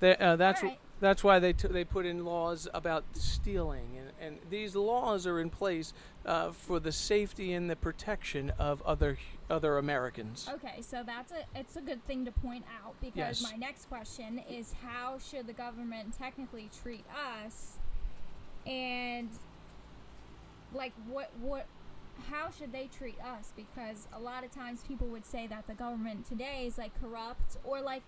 That, 0.00 0.20
uh, 0.20 0.36
that's 0.36 0.60
wh- 0.60 0.64
Alright. 0.64 0.78
that's 1.00 1.24
why 1.24 1.38
they 1.38 1.54
t- 1.54 1.68
they 1.68 1.82
put 1.84 2.04
in 2.04 2.26
laws 2.26 2.68
about 2.74 3.04
stealing, 3.14 3.88
and, 3.98 4.10
and 4.20 4.38
these 4.50 4.76
laws 4.76 5.26
are 5.26 5.40
in 5.40 5.48
place 5.48 5.94
uh, 6.26 6.50
for 6.52 6.78
the 6.78 6.92
safety 6.92 7.54
and 7.54 7.70
the 7.70 7.76
protection 7.76 8.52
of 8.58 8.82
other 8.82 9.16
other 9.50 9.78
Americans. 9.78 10.48
Okay, 10.52 10.82
so 10.82 11.02
that's 11.04 11.32
a 11.32 11.44
it's 11.58 11.76
a 11.76 11.80
good 11.80 12.04
thing 12.06 12.24
to 12.24 12.32
point 12.32 12.64
out 12.84 12.94
because 13.00 13.40
Yes. 13.40 13.42
my 13.42 13.56
next 13.56 13.86
question 13.88 14.42
is 14.50 14.74
how 14.84 15.18
should 15.18 15.46
the 15.46 15.52
government 15.52 16.16
technically 16.18 16.68
treat 16.82 17.04
us 17.46 17.78
and 18.66 19.28
like 20.74 20.92
what 21.06 21.30
what 21.40 21.66
how 22.30 22.50
should 22.50 22.72
they 22.72 22.88
treat 22.98 23.18
us 23.20 23.52
because 23.56 24.06
a 24.12 24.18
lot 24.18 24.44
of 24.44 24.50
times 24.50 24.82
people 24.86 25.06
would 25.06 25.24
say 25.24 25.46
that 25.46 25.66
the 25.66 25.74
government 25.74 26.26
today 26.26 26.64
is 26.66 26.76
like 26.76 26.90
corrupt 27.00 27.56
or 27.64 27.80
like 27.80 28.02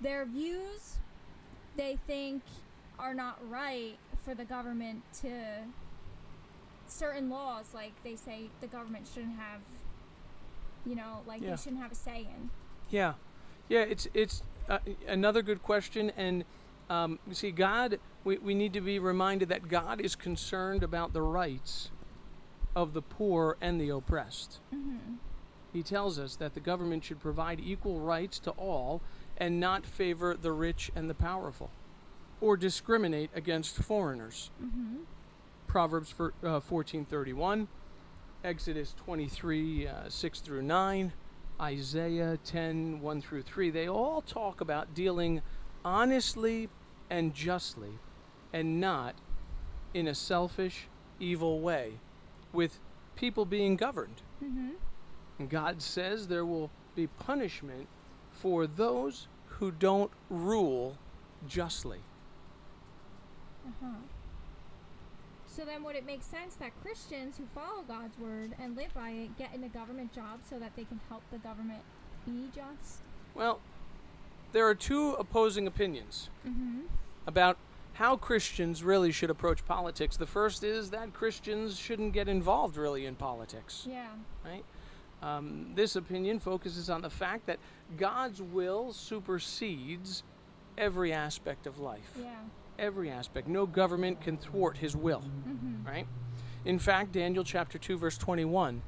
their 0.00 0.24
views 0.26 0.98
they 1.76 1.96
think 2.06 2.42
are 2.98 3.14
not 3.14 3.38
right 3.48 3.96
for 4.24 4.34
the 4.34 4.44
government 4.44 5.02
to 5.22 5.30
certain 6.88 7.30
laws 7.30 7.66
like 7.72 7.92
they 8.04 8.16
say 8.16 8.50
the 8.60 8.66
government 8.66 9.08
shouldn't 9.12 9.38
have 9.38 9.60
you 10.86 10.94
know 10.94 11.22
like 11.26 11.42
Yeah. 11.42 11.50
they 11.50 11.56
shouldn't 11.56 11.82
have 11.82 11.92
a 11.92 11.96
say 11.96 12.20
in 12.20 12.50
Yeah, 12.90 13.14
yeah. 13.68 13.80
It's 13.80 14.06
it's 14.14 14.42
uh, 14.68 14.78
another 15.06 15.42
good 15.42 15.62
question, 15.62 16.10
and 16.16 16.44
um, 16.88 17.18
you 17.26 17.34
see, 17.34 17.50
God. 17.50 17.98
We, 18.24 18.38
we 18.38 18.54
need 18.54 18.72
to 18.72 18.80
be 18.80 18.98
reminded 18.98 19.48
that 19.50 19.68
God 19.68 20.00
is 20.00 20.16
concerned 20.16 20.82
about 20.82 21.12
the 21.12 21.22
rights 21.22 21.92
of 22.74 22.92
the 22.92 23.00
poor 23.00 23.56
and 23.60 23.80
the 23.80 23.88
oppressed. 23.90 24.58
mm-hmm. 24.74 25.14
He 25.72 25.84
tells 25.84 26.18
us 26.18 26.34
that 26.34 26.54
the 26.54 26.58
government 26.60 27.04
should 27.04 27.20
provide 27.20 27.60
equal 27.60 28.00
rights 28.00 28.40
to 28.40 28.50
all 28.52 29.00
and 29.36 29.60
not 29.60 29.86
favor 29.86 30.34
the 30.34 30.50
rich 30.50 30.90
and 30.96 31.08
the 31.08 31.14
powerful, 31.14 31.70
or 32.40 32.56
discriminate 32.56 33.30
against 33.32 33.76
foreigners. 33.76 34.50
Mm-hmm. 34.60 35.02
Proverbs 35.68 36.10
for, 36.10 36.32
uh, 36.42 36.58
14:31, 36.58 37.68
Exodus 38.46 38.94
23, 39.04 39.88
uh, 39.88 39.92
6 40.08 40.40
through 40.40 40.62
9, 40.62 41.12
Isaiah 41.60 42.38
10, 42.44 43.00
1 43.00 43.20
through 43.20 43.42
3, 43.42 43.70
they 43.70 43.88
all 43.88 44.22
talk 44.22 44.60
about 44.60 44.94
dealing 44.94 45.42
honestly 45.84 46.68
and 47.10 47.34
justly 47.34 47.98
and 48.52 48.80
not 48.80 49.16
in 49.94 50.06
a 50.06 50.14
selfish, 50.14 50.86
evil 51.18 51.58
way 51.58 51.94
with 52.52 52.78
people 53.16 53.44
being 53.44 53.74
governed. 53.74 54.22
Mm-hmm. 54.42 54.70
And 55.40 55.50
God 55.50 55.82
says 55.82 56.28
there 56.28 56.46
will 56.46 56.70
be 56.94 57.08
punishment 57.08 57.88
for 58.30 58.68
those 58.68 59.26
who 59.46 59.72
don't 59.72 60.12
rule 60.30 60.98
justly. 61.48 62.00
Uh-huh. 63.66 63.96
So 65.56 65.64
then 65.64 65.82
would 65.84 65.96
it 65.96 66.04
make 66.04 66.22
sense 66.22 66.54
that 66.56 66.72
Christians 66.82 67.38
who 67.38 67.44
follow 67.54 67.82
God's 67.88 68.18
word 68.18 68.52
and 68.60 68.76
live 68.76 68.92
by 68.92 69.08
it 69.10 69.38
get 69.38 69.54
in 69.54 69.64
a 69.64 69.68
government 69.68 70.12
job 70.12 70.40
so 70.50 70.58
that 70.58 70.76
they 70.76 70.84
can 70.84 71.00
help 71.08 71.22
the 71.32 71.38
government 71.38 71.80
be 72.26 72.50
just? 72.54 72.98
Well, 73.34 73.60
there 74.52 74.66
are 74.68 74.74
two 74.74 75.12
opposing 75.12 75.66
opinions 75.66 76.28
Mm-hmm. 76.46 76.80
about 77.26 77.56
how 77.94 78.16
Christians 78.16 78.84
really 78.84 79.10
should 79.10 79.30
approach 79.30 79.64
politics. 79.64 80.18
The 80.18 80.26
first 80.26 80.62
is 80.62 80.90
that 80.90 81.14
Christians 81.14 81.78
shouldn't 81.78 82.12
get 82.12 82.28
involved 82.28 82.76
really 82.76 83.06
in 83.06 83.14
politics. 83.14 83.86
Yeah. 83.88 84.08
right? 84.44 84.62
Um, 85.22 85.72
this 85.74 85.96
opinion 85.96 86.38
focuses 86.38 86.90
on 86.90 87.00
the 87.00 87.08
fact 87.08 87.46
that 87.46 87.58
God's 87.96 88.42
will 88.42 88.92
supersedes 88.92 90.22
every 90.76 91.14
aspect 91.14 91.66
of 91.66 91.78
life. 91.78 92.12
Yeah. 92.20 92.34
Every 92.78 93.08
aspect. 93.10 93.48
No 93.48 93.64
government 93.64 94.20
can 94.20 94.36
thwart 94.36 94.76
his 94.76 94.94
will. 94.94 95.24
Right? 95.86 96.06
In 96.64 96.78
fact, 96.78 97.12
Daniel 97.12 97.44
chapter 97.44 97.78
2, 97.78 97.96
verse 97.96 98.18
21 98.18 98.82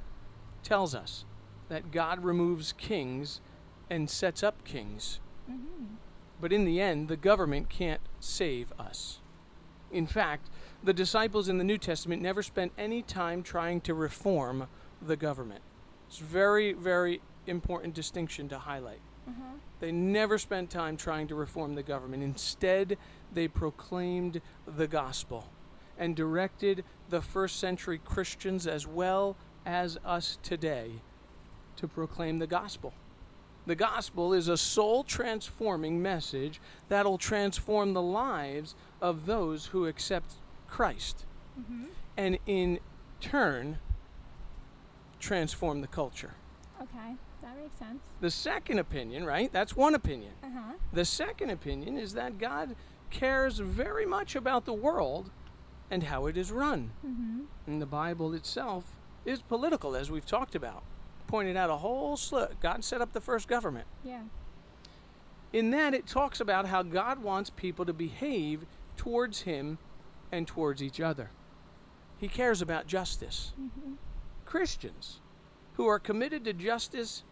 tells 0.63 0.95
us 0.95 1.25
that 1.69 1.93
God 1.93 2.25
removes 2.25 2.73
kings 2.73 3.41
and 3.89 4.11
sets 4.11 4.43
up 4.43 4.65
kings. 4.65 5.21
Mm-hmm. 5.51 5.95
But 6.41 6.53
in 6.53 6.65
the 6.65 6.81
end, 6.81 7.09
the 7.09 7.17
government 7.17 7.69
can't 7.69 8.01
save 8.21 8.73
us. 8.79 9.21
In 9.91 10.07
fact, 10.07 10.51
the 10.83 10.93
disciples 10.93 11.49
in 11.49 11.59
the 11.59 11.65
New 11.65 11.79
Testament 11.79 12.21
never 12.21 12.43
spent 12.43 12.73
any 12.77 13.03
time 13.03 13.43
trying 13.43 13.81
to 13.83 13.95
reform 13.95 14.69
the 15.01 15.17
government. 15.17 15.63
It's 16.09 16.19
very, 16.19 16.73
very 16.73 17.21
important 17.47 17.95
distinction 17.95 18.49
to 18.49 18.59
highlight. 18.59 19.01
Uh-huh. 19.27 19.57
They 19.81 19.93
never 19.93 20.39
spent 20.39 20.71
time 20.71 20.97
trying 20.97 21.29
to 21.29 21.35
reform 21.35 21.75
the 21.75 21.83
government. 21.83 22.23
Instead, 22.23 22.99
they 23.33 23.49
proclaimed 23.49 24.41
the 24.67 24.87
gospel 24.87 25.49
and 25.99 26.15
directed 26.17 26.85
the 27.09 27.21
first 27.21 27.59
century 27.59 28.01
Christians 28.05 28.67
as 28.67 28.87
well 28.87 29.37
as 29.67 29.99
us 30.05 30.39
today 30.43 30.93
to 31.77 31.87
proclaim 31.89 32.39
the 32.39 32.47
gospel. 32.47 32.93
The 33.67 33.75
gospel 33.75 34.33
is 34.33 34.49
a 34.49 34.57
soul 34.57 35.05
transforming 35.05 36.01
message 36.01 36.61
that'll 36.89 37.19
transform 37.19 37.93
the 37.93 38.01
lives 38.03 38.75
of 39.03 39.27
those 39.27 39.67
who 39.67 39.87
accept 39.87 40.35
Christ 40.69 41.25
Mm-hmm. 41.59 41.85
and 42.17 42.39
in 42.47 42.79
turn 43.21 43.79
transform 45.19 45.81
the 45.81 45.89
culture. 45.89 46.35
Okay. 46.81 47.15
That 47.43 47.57
makes 47.61 47.77
sense. 47.77 48.01
The 48.21 48.31
second 48.31 48.79
opinion, 48.79 49.25
right? 49.25 49.53
That's 49.53 49.75
one 49.77 49.95
opinion. 49.95 50.33
Uh-huh. 50.43 50.75
The 50.93 51.05
second 51.05 51.51
opinion 51.51 51.99
is 51.99 52.15
that 52.15 52.39
God 52.39 52.77
cares 53.11 53.59
very 53.59 54.07
much 54.07 54.37
about 54.37 54.65
the 54.67 54.73
world 54.73 55.31
and 55.91 56.05
how 56.05 56.27
it 56.27 56.37
is 56.37 56.53
run. 56.53 56.91
Mm-hmm. 57.07 57.41
And 57.67 57.83
the 57.83 57.87
Bible 57.87 58.35
itself 58.35 58.85
is 59.25 59.41
political, 59.41 59.97
as 59.97 60.11
we've 60.11 60.27
talked 60.27 60.55
about. 60.55 60.83
Pointed 61.27 61.57
out 61.57 61.71
a 61.71 61.77
whole 61.77 62.17
slew. 62.17 62.47
God 62.61 62.85
set 62.85 63.01
up 63.01 63.13
the 63.13 63.21
first 63.21 63.49
government. 63.49 63.87
Yeah. 64.05 64.23
In 65.53 65.71
that, 65.71 65.95
it 65.95 66.07
talks 66.07 66.41
about 66.41 66.67
how 66.67 66.83
God 66.83 67.23
wants 67.23 67.51
people 67.51 67.85
to 67.85 67.93
behave 67.93 68.67
towards 68.97 69.43
Him 69.43 69.79
and 70.31 70.47
towards 70.47 70.83
each 70.83 71.01
other. 71.01 71.31
He 72.19 72.29
cares 72.29 72.61
about 72.61 72.87
justice. 72.87 73.53
Mm-hmm. 73.61 73.95
Christians 74.45 75.21
who 75.75 75.87
are 75.87 75.99
committed 75.99 76.45
to 76.45 76.53
justice 76.53 77.23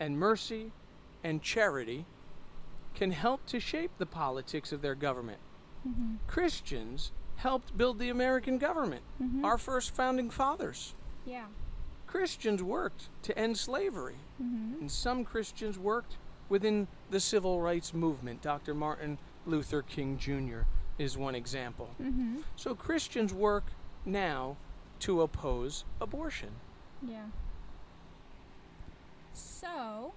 and 0.00 0.18
mercy 0.18 0.72
and 1.22 1.42
charity 1.42 2.06
can 2.94 3.12
help 3.12 3.46
to 3.46 3.60
shape 3.60 3.92
the 3.98 4.06
politics 4.06 4.72
of 4.72 4.82
their 4.82 4.94
government. 4.94 5.40
Mm-hmm. 5.86 6.16
Christians 6.26 7.12
helped 7.36 7.76
build 7.76 7.98
the 7.98 8.08
American 8.10 8.58
government, 8.58 9.02
Mhm. 9.20 9.44
our 9.44 9.58
first 9.58 9.90
founding 9.90 10.30
fathers. 10.30 10.94
Yeah. 11.26 11.46
Christians 12.06 12.62
worked 12.62 13.08
to 13.22 13.36
end 13.38 13.58
slavery, 13.58 14.16
Mm-hmm. 14.40 14.80
and 14.80 14.90
some 14.90 15.24
Christians 15.24 15.78
worked 15.78 16.16
within 16.48 16.86
the 17.10 17.20
civil 17.20 17.60
rights 17.60 17.92
movement. 17.94 18.40
Dr. 18.42 18.74
Martin 18.74 19.18
Luther 19.46 19.82
King 19.82 20.16
Jr. 20.18 20.62
is 20.98 21.16
one 21.18 21.34
example. 21.34 21.90
Mm-hmm. 22.00 22.42
So 22.56 22.74
Christians 22.74 23.32
work 23.34 23.64
now 24.04 24.56
to 25.00 25.22
oppose 25.22 25.84
abortion. 26.00 26.50
Yeah. 27.02 27.26
So, 29.32 30.14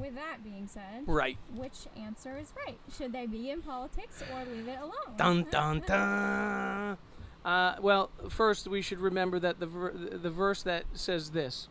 with 0.00 0.14
that 0.14 0.42
being 0.42 0.66
said, 0.66 1.04
Right. 1.06 1.36
which 1.54 1.86
answer 1.96 2.38
is 2.38 2.52
right? 2.66 2.78
Should 2.96 3.12
they 3.12 3.26
be 3.26 3.50
in 3.50 3.62
politics 3.62 4.22
or 4.32 4.44
leave 4.44 4.68
it 4.68 4.78
alone? 4.78 5.16
Dun 5.16 5.46
dun 5.50 5.80
dun. 5.86 6.98
Uh, 7.44 7.76
well, 7.80 8.10
first 8.28 8.66
we 8.68 8.82
should 8.82 8.98
remember 9.00 9.38
that 9.38 9.60
the 9.60 9.66
ver- 9.66 9.92
the 9.92 10.30
verse 10.30 10.62
that 10.62 10.84
says 10.92 11.30
this, 11.30 11.68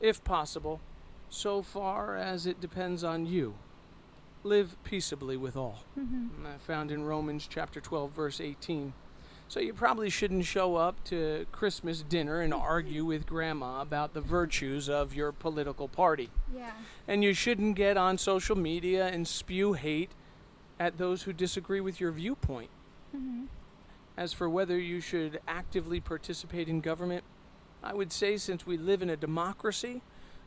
if 0.00 0.22
possible, 0.24 0.80
so 1.30 1.62
far 1.62 2.16
as 2.16 2.46
it 2.46 2.60
depends 2.60 3.02
on 3.04 3.24
you, 3.26 3.54
live 4.44 4.76
peaceably 4.84 5.36
with 5.36 5.56
all. 5.56 5.84
Mm-hmm. 5.98 6.28
Found 6.66 6.90
in 6.90 7.04
Romans 7.04 7.46
chapter 7.50 7.80
12 7.80 8.10
verse 8.12 8.40
18. 8.40 8.92
So 9.48 9.60
you 9.60 9.72
probably 9.72 10.10
shouldn't 10.10 10.44
show 10.44 10.76
up 10.76 11.02
to 11.04 11.46
Christmas 11.52 12.02
dinner 12.02 12.42
and 12.42 12.52
argue 12.52 13.06
with 13.06 13.26
grandma 13.26 13.80
about 13.80 14.12
the 14.12 14.20
virtues 14.20 14.90
of 14.90 15.14
your 15.14 15.32
political 15.32 15.88
party. 15.88 16.28
Yeah. 16.54 16.72
And 17.06 17.24
you 17.24 17.32
shouldn't 17.32 17.74
get 17.74 17.96
on 17.96 18.18
social 18.18 18.56
media 18.56 19.06
and 19.06 19.26
spew 19.26 19.72
hate 19.72 20.10
at 20.78 20.98
those 20.98 21.22
who 21.22 21.32
disagree 21.32 21.80
with 21.80 21.98
your 21.98 22.12
viewpoint. 22.12 22.68
Mm-hmm. 23.16 23.44
As 24.18 24.34
for 24.34 24.50
whether 24.50 24.78
you 24.78 25.00
should 25.00 25.40
actively 25.48 25.98
participate 25.98 26.68
in 26.68 26.82
government, 26.82 27.24
I 27.82 27.94
would 27.94 28.12
say 28.12 28.36
since 28.36 28.66
we 28.66 28.76
live 28.76 29.00
in 29.00 29.08
a 29.08 29.16
democracy, 29.16 30.02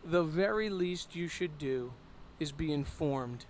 the 0.05 0.23
very 0.23 0.69
least 0.69 1.15
you 1.15 1.27
should 1.27 1.57
do 1.57 1.93
is 2.39 2.51
be 2.51 2.71
informed 2.71 3.45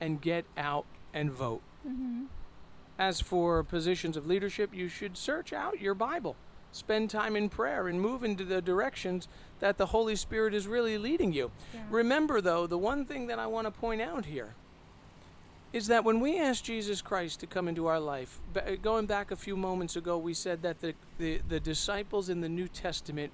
and 0.00 0.20
get 0.20 0.46
out 0.56 0.86
and 1.12 1.30
vote. 1.30 1.62
Mm-hmm. 1.86 2.24
As 2.98 3.20
for 3.20 3.62
positions 3.64 4.16
of 4.16 4.26
leadership, 4.26 4.72
you 4.72 4.88
should 4.88 5.16
search 5.16 5.52
out 5.52 5.80
your 5.80 5.94
Bible, 5.94 6.36
spend 6.70 7.10
time 7.10 7.34
in 7.34 7.48
prayer, 7.48 7.88
and 7.88 8.00
move 8.00 8.22
into 8.22 8.44
the 8.44 8.62
directions 8.62 9.26
that 9.60 9.78
the 9.78 9.86
Holy 9.86 10.14
Spirit 10.14 10.54
is 10.54 10.68
really 10.68 10.96
leading 10.96 11.32
you. 11.32 11.50
Yeah. 11.72 11.80
Remember, 11.90 12.40
though, 12.40 12.66
the 12.66 12.78
one 12.78 13.04
thing 13.04 13.26
that 13.26 13.38
I 13.38 13.46
want 13.46 13.66
to 13.66 13.70
point 13.72 14.00
out 14.00 14.26
here 14.26 14.54
is 15.72 15.88
that 15.88 16.04
when 16.04 16.20
we 16.20 16.38
ask 16.38 16.62
Jesus 16.62 17.02
Christ 17.02 17.40
to 17.40 17.48
come 17.48 17.66
into 17.66 17.88
our 17.88 17.98
life, 17.98 18.38
going 18.80 19.06
back 19.06 19.32
a 19.32 19.36
few 19.36 19.56
moments 19.56 19.96
ago, 19.96 20.16
we 20.16 20.32
said 20.32 20.62
that 20.62 20.80
the, 20.80 20.94
the, 21.18 21.40
the 21.48 21.58
disciples 21.58 22.28
in 22.28 22.40
the 22.40 22.48
New 22.48 22.68
Testament, 22.68 23.32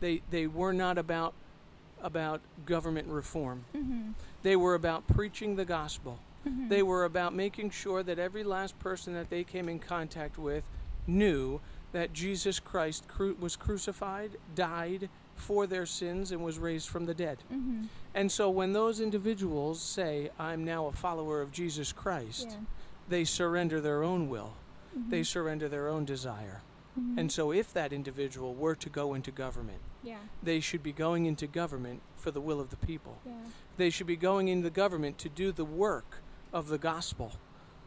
they, 0.00 0.20
they 0.30 0.46
were 0.46 0.74
not 0.74 0.98
about, 0.98 1.32
about 2.02 2.42
government 2.66 3.08
reform. 3.08 3.64
mm-hmm. 3.74 4.10
They 4.42 4.54
were 4.54 4.74
about 4.74 5.06
preaching 5.08 5.56
the 5.56 5.64
gospel. 5.64 6.18
Mm-hmm. 6.46 6.68
They 6.68 6.82
were 6.82 7.04
about 7.04 7.34
making 7.34 7.70
sure 7.70 8.02
that 8.02 8.18
every 8.18 8.44
last 8.44 8.78
person 8.78 9.12
that 9.14 9.30
they 9.30 9.44
came 9.44 9.68
in 9.68 9.78
contact 9.78 10.38
with 10.38 10.64
knew 11.06 11.60
that 11.92 12.12
Jesus 12.12 12.60
Christ 12.60 13.08
cru- 13.08 13.36
was 13.40 13.56
crucified, 13.56 14.32
died 14.54 15.08
for 15.36 15.66
their 15.66 15.86
sins, 15.86 16.32
and 16.32 16.42
was 16.44 16.58
raised 16.58 16.88
from 16.88 17.06
the 17.06 17.14
dead. 17.14 17.38
Mm-hmm. 17.52 17.84
And 18.14 18.30
so 18.30 18.50
when 18.50 18.72
those 18.72 19.00
individuals 19.00 19.80
say, 19.80 20.30
I'm 20.38 20.64
now 20.64 20.86
a 20.86 20.92
follower 20.92 21.40
of 21.40 21.52
Jesus 21.52 21.92
Christ, 21.92 22.48
Yeah. 22.50 22.56
they 23.08 23.24
surrender 23.24 23.80
their 23.80 24.02
own 24.02 24.28
will, 24.28 24.52
Mm-hmm. 24.96 25.10
they 25.10 25.22
surrender 25.22 25.68
their 25.68 25.88
own 25.88 26.04
desire. 26.04 26.62
Mhm. 26.98 27.18
And 27.18 27.32
so 27.32 27.52
if 27.52 27.72
that 27.74 27.92
individual 27.92 28.54
were 28.54 28.74
to 28.76 28.88
go 28.88 29.14
into 29.14 29.30
government, 29.30 29.80
yeah. 30.02 30.16
they 30.42 30.60
should 30.60 30.82
be 30.82 30.92
going 30.92 31.26
into 31.26 31.46
government 31.46 32.00
for 32.16 32.30
the 32.30 32.40
will 32.40 32.58
of 32.60 32.70
the 32.70 32.76
people. 32.76 33.18
Yeah. 33.24 33.32
They 33.76 33.90
should 33.90 34.06
be 34.06 34.16
going 34.16 34.48
in 34.48 34.62
the 34.62 34.70
government 34.70 35.18
to 35.18 35.28
do 35.28 35.52
the 35.52 35.64
work 35.64 36.22
of 36.52 36.68
the 36.68 36.78
gospel. 36.78 37.32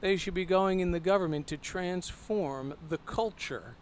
They 0.02 0.18
should 0.18 0.34
be 0.34 0.46
going 0.46 0.80
in 0.80 0.92
the 0.92 1.00
government 1.00 1.48
to 1.48 1.58
transform 1.58 2.74
the 2.90 2.98
culture 3.00 3.76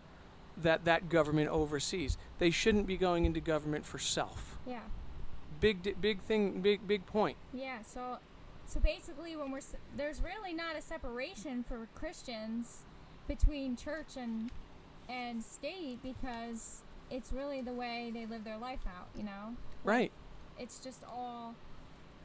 that 0.57 0.83
that 0.85 1.07
government 1.09 1.49
oversees. 1.49 2.17
They 2.39 2.49
shouldn't 2.51 2.87
be 2.87 2.97
going 2.97 3.25
into 3.25 3.39
government 3.39 3.85
for 3.85 3.97
self. 3.97 4.57
Yeah. 4.67 4.81
Big, 5.61 5.99
big 6.01 6.21
thing, 6.21 6.61
big, 6.61 6.85
big 6.87 7.05
point. 7.05 7.37
Yeah. 7.53 7.81
So, 7.81 8.17
so 8.65 8.79
basically, 8.79 9.35
when 9.35 9.51
we're 9.51 9.61
there's 9.95 10.21
really 10.21 10.53
not 10.53 10.75
a 10.75 10.81
separation 10.81 11.63
for 11.63 11.87
Christians 11.95 12.83
between 13.27 13.75
church 13.77 14.17
and 14.17 14.51
and 15.07 15.43
state 15.43 15.99
because 16.03 16.83
it's 17.09 17.31
really 17.33 17.61
the 17.61 17.73
way 17.73 18.11
they 18.13 18.25
live 18.25 18.43
their 18.43 18.57
life 18.57 18.85
out. 18.87 19.07
You 19.15 19.23
know, 19.23 19.55
Right. 19.83 20.11
it's 20.57 20.79
just 20.79 21.03
all 21.03 21.55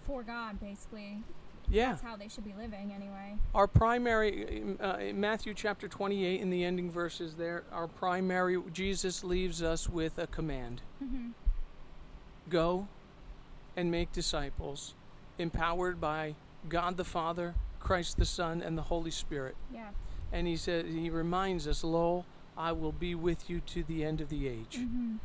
for 0.06 0.22
God, 0.22 0.60
basically. 0.60 1.22
Yeah. 1.68 1.90
That's 1.90 2.02
how 2.02 2.16
they 2.16 2.28
should 2.28 2.44
be 2.44 2.54
living, 2.56 2.92
anyway. 2.94 3.36
Our 3.54 3.66
primary, 3.66 4.76
uh, 4.80 4.96
in 4.98 5.20
Matthew 5.20 5.54
chapter 5.54 5.88
28, 5.88 6.40
in 6.40 6.50
the 6.50 6.64
ending 6.64 6.90
verses 6.90 7.34
there, 7.36 7.64
our 7.72 7.86
primary, 7.88 8.58
Jesus 8.72 9.24
leaves 9.24 9.62
us 9.62 9.88
with 9.88 10.18
a 10.18 10.26
command 10.26 10.82
hmm 10.98 11.30
Go 12.50 12.88
and 13.74 13.90
make 13.90 14.12
disciples, 14.12 14.94
empowered 15.38 15.98
by 16.00 16.34
God 16.68 16.98
the 16.98 17.04
Father, 17.04 17.54
Christ 17.80 18.18
the 18.18 18.26
Son, 18.26 18.60
and 18.60 18.76
the 18.76 18.82
Holy 18.82 19.10
Spirit. 19.10 19.56
Yeah. 19.72 19.88
And 20.30 20.46
he 20.46 20.56
said, 20.56 20.84
he 20.86 21.08
reminds 21.08 21.66
us, 21.66 21.82
Lo, 21.82 22.26
I 22.56 22.72
will 22.72 22.92
be 22.92 23.14
with 23.14 23.48
you 23.48 23.60
to 23.60 23.82
the 23.82 24.04
end 24.04 24.20
of 24.20 24.28
the 24.28 24.46
age. 24.46 24.76
hmm 24.76 25.16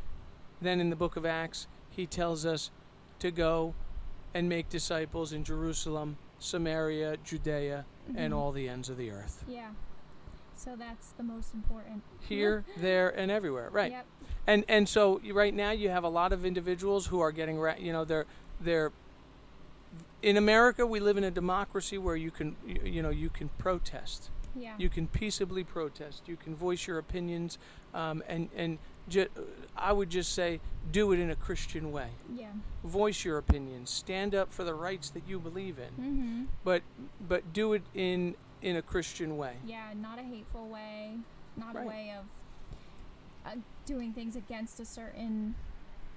Then 0.61 0.79
in 0.79 0.89
the 0.89 0.95
book 0.95 1.15
of 1.17 1.25
Acts, 1.25 1.67
he 1.89 2.05
tells 2.05 2.45
us 2.45 2.71
to 3.19 3.31
go 3.31 3.73
and 4.33 4.47
make 4.47 4.69
disciples 4.69 5.33
in 5.33 5.43
Jerusalem, 5.43 6.17
Samaria, 6.39 7.17
Judea, 7.23 7.85
and 8.15 8.33
Mhm. 8.33 8.37
all 8.37 8.51
the 8.51 8.67
ends 8.67 8.89
of 8.89 8.97
the 8.97 9.11
earth. 9.11 9.43
Yeah. 9.47 9.69
So 10.55 10.75
that's 10.75 11.11
the 11.11 11.23
most 11.23 11.53
important. 11.53 12.01
Here, 12.21 12.65
there, 12.77 13.09
and 13.09 13.31
everywhere. 13.31 13.69
Right. 13.71 13.91
Yep. 13.91 14.05
And 14.47 14.65
and 14.67 14.89
so 14.89 15.21
right 15.31 15.53
now 15.53 15.71
you 15.71 15.89
have 15.89 16.03
a 16.03 16.09
lot 16.09 16.33
of 16.33 16.45
individuals 16.45 17.07
who 17.07 17.19
are 17.19 17.31
getting 17.31 17.59
ra- 17.59 17.75
you 17.77 17.91
know 17.93 18.03
they're 18.05 18.25
they're 18.59 18.91
in 20.21 20.35
America 20.37 20.85
we 20.85 20.99
live 20.99 21.17
in 21.17 21.23
a 21.23 21.31
democracy 21.31 21.97
where 21.97 22.15
you 22.15 22.31
can 22.31 22.55
you, 22.65 22.81
you 22.83 23.01
know 23.01 23.09
you 23.09 23.29
can 23.29 23.49
protest 23.57 24.29
Yeah. 24.55 24.73
you 24.77 24.89
can 24.89 25.07
peaceably 25.07 25.63
protest 25.63 26.27
you 26.27 26.35
can 26.35 26.55
voice 26.55 26.87
your 26.87 26.97
opinions 26.97 27.57
um, 27.93 28.21
and 28.27 28.49
and 28.55 28.79
I 29.77 29.91
would 29.93 30.09
just 30.09 30.33
say 30.33 30.59
do 30.91 31.11
it 31.13 31.19
in 31.19 31.29
a 31.29 31.35
Christian 31.35 31.91
way 31.91 32.07
yeah. 32.35 32.47
voice 32.83 33.23
your 33.23 33.37
opinions 33.37 33.89
stand 33.89 34.33
up 34.33 34.51
for 34.51 34.63
the 34.63 34.73
rights 34.73 35.09
that 35.11 35.23
you 35.27 35.39
believe 35.39 35.77
in 35.79 36.03
Mm-hmm. 36.03 36.43
but 36.63 36.81
but 37.27 37.53
do 37.53 37.73
it 37.73 37.83
in 37.93 38.35
in 38.61 38.75
a 38.75 38.81
Christian 38.81 39.37
way 39.37 39.53
Yeah. 39.65 39.93
Not 40.01 40.19
a 40.19 40.23
hateful 40.23 40.67
way. 40.67 41.11
Not 41.55 41.75
Right. 41.75 41.85
a 41.85 41.87
way 41.87 42.13
of 42.19 42.25
uh, 43.45 43.55
doing 43.85 44.11
things 44.13 44.35
against 44.35 44.79
a 44.79 44.85
certain 44.85 45.55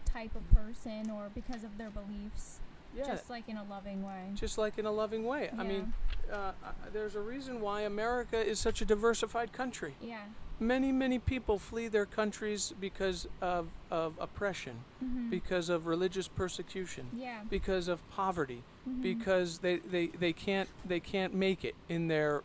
type 0.05 0.35
of 0.35 0.43
person 0.57 1.11
or 1.11 1.31
because 1.35 1.63
of 1.65 1.79
their 1.79 1.91
beliefs. 1.91 2.59
yeah 2.97 3.07
Just 3.07 3.31
like 3.31 3.49
in 3.49 3.57
a 3.57 3.65
loving 3.65 4.03
way. 4.03 4.31
just 4.35 4.59
like 4.59 4.79
in 4.79 4.87
a 4.87 4.91
loving 4.93 5.25
way 5.25 5.51
I 5.57 5.63
mean 5.63 5.93
uh, 6.33 6.37
uh, 6.37 6.53
there's 6.93 7.15
a 7.15 7.21
reason 7.21 7.61
why 7.61 7.83
America 7.83 8.39
is 8.45 8.59
such 8.59 8.81
a 8.81 8.85
diversified 8.85 9.53
country. 9.53 9.95
Yeah. 10.01 10.21
Many, 10.63 10.93
many 10.93 11.19
people 11.19 11.59
flee 11.59 11.89
their 11.89 12.07
countries 12.07 12.73
because 12.81 13.27
of, 13.41 13.67
of 13.91 14.15
oppression, 14.21 14.77
hmm 15.01 15.29
because 15.29 15.69
of 15.71 15.87
religious 15.87 16.29
persecution, 16.29 17.07
Yeah. 17.17 17.41
because 17.51 17.89
of 17.89 17.99
poverty, 18.11 18.63
hmm 18.85 19.03
because 19.03 19.59
they, 19.59 19.79
they, 19.79 20.07
they 20.09 20.33
can't 20.33 20.69
they 20.85 21.01
can't 21.01 21.35
make 21.35 21.65
it 21.65 21.75
in 21.89 22.07
their 22.09 22.43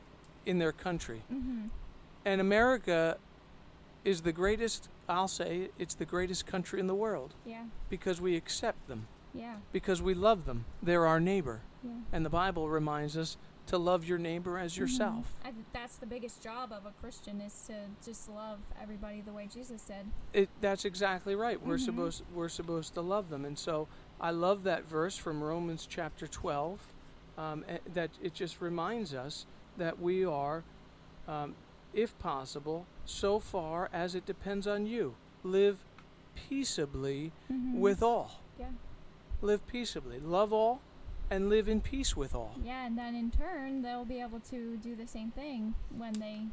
in 0.48 0.58
their 0.58 0.72
country. 0.72 1.22
hmm 1.30 1.66
And 2.26 2.42
America 2.42 3.18
is 4.04 4.22
the 4.22 4.32
greatest. 4.32 4.90
I'll 5.08 5.28
say 5.28 5.70
it's 5.78 5.94
the 5.94 6.06
greatest 6.06 6.46
country 6.48 6.80
in 6.80 6.88
the 6.88 6.96
world 6.96 7.36
Yeah. 7.46 7.66
because 7.90 8.20
we 8.20 8.36
accept 8.36 8.88
them, 8.88 9.06
Yeah. 9.34 9.58
because 9.72 10.02
we 10.02 10.14
love 10.16 10.46
them. 10.46 10.66
They're 10.82 11.06
our 11.06 11.20
neighbor, 11.20 11.62
Yeah. 11.84 11.92
and 12.12 12.26
the 12.26 12.30
Bible 12.32 12.68
reminds 12.68 13.16
us 13.16 13.38
to 13.68 13.78
love 13.78 14.06
your 14.06 14.18
neighbor 14.18 14.58
as 14.58 14.74
Mhm. 14.74 14.80
yourself. 14.80 15.34
I 15.44 15.52
think 15.52 15.66
that's 15.74 15.98
the 15.98 16.06
biggest 16.06 16.42
job 16.42 16.72
of 16.72 16.86
a 16.86 16.92
Christian 17.02 17.42
is 17.42 17.66
to 17.68 17.76
just 18.04 18.30
love 18.30 18.60
everybody 18.82 19.22
the 19.22 19.34
way 19.34 19.48
Jesus 19.48 19.82
said. 19.82 20.08
It, 20.34 20.50
that's 20.62 20.86
exactly 20.86 21.36
right. 21.36 21.62
We're 21.66 21.78
Mhm. 21.78 21.86
supposed 21.86 22.24
we're 22.34 22.50
supposed 22.50 22.94
to 22.96 23.02
love 23.02 23.30
them, 23.30 23.46
and 23.46 23.58
so 23.60 23.88
I 24.20 24.32
love 24.32 24.64
that 24.64 24.86
verse 24.86 25.16
from 25.18 25.44
Romans 25.44 25.86
chapter 25.86 26.28
twelve. 26.28 26.88
Um, 27.38 27.64
eh, 27.68 27.78
that 27.94 28.10
it 28.22 28.34
just 28.34 28.62
reminds 28.62 29.14
us 29.14 29.46
that 29.78 30.00
we 30.00 30.26
are, 30.26 30.64
um, 31.28 31.54
if 31.94 32.18
possible, 32.18 32.88
so 33.06 33.38
far 33.38 33.90
as 33.94 34.16
it 34.16 34.26
depends 34.26 34.66
on 34.66 34.88
you, 34.88 35.16
live 35.44 35.78
peaceably 36.34 37.32
Mhm. 37.52 37.76
with 37.76 38.02
all. 38.02 38.40
Yeah. 38.60 38.70
Live 39.42 39.66
peaceably, 39.68 40.20
love 40.20 40.52
all, 40.52 40.82
and 41.30 41.50
live 41.50 41.68
in 41.68 41.82
peace 41.82 42.16
with 42.16 42.34
all. 42.36 42.54
Yeah, 42.64 42.86
and 42.86 42.98
then 42.98 43.16
in 43.16 43.32
turn 43.32 43.82
they'll 43.82 44.06
be 44.06 44.22
able 44.22 44.40
to 44.52 44.78
do 44.78 44.96
the 44.96 45.08
same 45.08 45.32
thing 45.32 45.76
when 45.98 46.14
they 46.14 46.44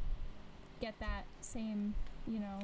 get 0.81 0.99
that 0.99 1.23
same, 1.41 1.95
you 2.27 2.39
know, 2.39 2.59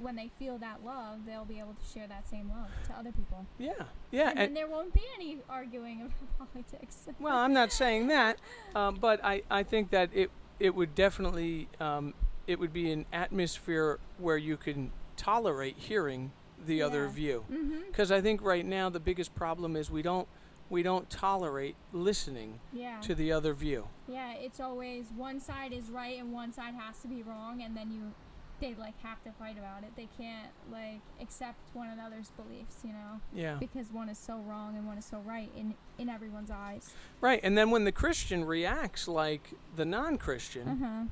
when 0.00 0.14
they 0.14 0.30
feel 0.38 0.58
that 0.58 0.84
love, 0.84 1.18
they'll 1.26 1.44
be 1.44 1.58
able 1.58 1.74
to 1.74 1.92
share 1.92 2.06
that 2.06 2.28
same 2.28 2.48
love 2.50 2.68
to 2.86 2.92
other 2.96 3.10
people. 3.10 3.44
Yeah, 3.58 3.72
yeah. 4.12 4.28
and 4.30 4.38
then 4.38 4.54
there 4.54 4.68
won't 4.68 4.94
be 4.94 5.02
any 5.16 5.38
arguing 5.50 6.02
about 6.02 6.38
politics. 6.54 7.08
Well, 7.18 7.36
I'm 7.36 7.52
not 7.52 7.72
saying 7.72 8.06
that, 8.08 8.38
um, 8.76 8.96
but 9.00 9.24
I, 9.24 9.42
I 9.50 9.64
think 9.64 9.90
that 9.90 10.10
it 10.14 10.30
it 10.60 10.74
would 10.74 10.94
definitely 10.94 11.68
um, 11.80 12.14
it 12.46 12.60
would 12.60 12.72
be 12.72 12.92
an 12.92 13.06
atmosphere 13.12 13.98
where 14.18 14.36
you 14.36 14.56
can 14.56 14.92
tolerate 15.16 15.76
hearing 15.78 16.30
the 16.64 16.80
other 16.82 17.04
Yeah. 17.06 17.10
view. 17.12 17.44
mhm. 17.50 17.86
Because 17.88 18.12
I 18.12 18.20
think 18.20 18.40
right 18.42 18.64
now 18.64 18.88
the 18.88 19.00
biggest 19.00 19.34
problem 19.34 19.74
is 19.76 19.90
we 19.90 20.02
don't 20.02 20.28
we 20.70 20.82
don't 20.82 21.08
tolerate 21.10 21.76
listening 21.92 22.60
Yeah. 22.72 23.00
to 23.00 23.14
the 23.14 23.32
other 23.32 23.54
view. 23.54 23.88
Yeah, 24.06 24.32
it's 24.34 24.60
always 24.60 25.06
one 25.16 25.40
side 25.40 25.72
is 25.72 25.90
right 25.90 26.18
and 26.18 26.32
one 26.32 26.52
side 26.52 26.74
has 26.74 26.98
to 27.00 27.08
be 27.08 27.22
wrong, 27.22 27.62
and 27.62 27.76
then 27.76 27.90
you, 27.90 28.12
they 28.60 28.74
like 28.74 28.98
have 29.02 29.22
to 29.24 29.32
fight 29.32 29.56
about 29.56 29.82
it. 29.84 29.90
They 29.96 30.08
can't 30.18 30.50
like 30.70 31.00
accept 31.20 31.58
one 31.74 31.88
another's 31.88 32.30
beliefs, 32.30 32.78
you 32.84 32.92
know, 32.92 33.20
Yeah. 33.32 33.54
because 33.58 33.92
one 33.92 34.08
is 34.08 34.18
so 34.18 34.38
wrong 34.38 34.76
and 34.76 34.86
one 34.86 34.98
is 34.98 35.04
so 35.06 35.18
right 35.20 35.50
in 35.56 35.74
in 35.96 36.08
everyone's 36.08 36.50
eyes. 36.50 36.92
Right. 37.20 37.40
And 37.42 37.56
then 37.56 37.70
when 37.70 37.84
the 37.84 37.92
Christian 37.92 38.44
reacts 38.44 39.08
like 39.08 39.52
the 39.76 39.84
non-Christian, 39.84 40.68
Uh 40.68 40.76
huh. 40.86 41.04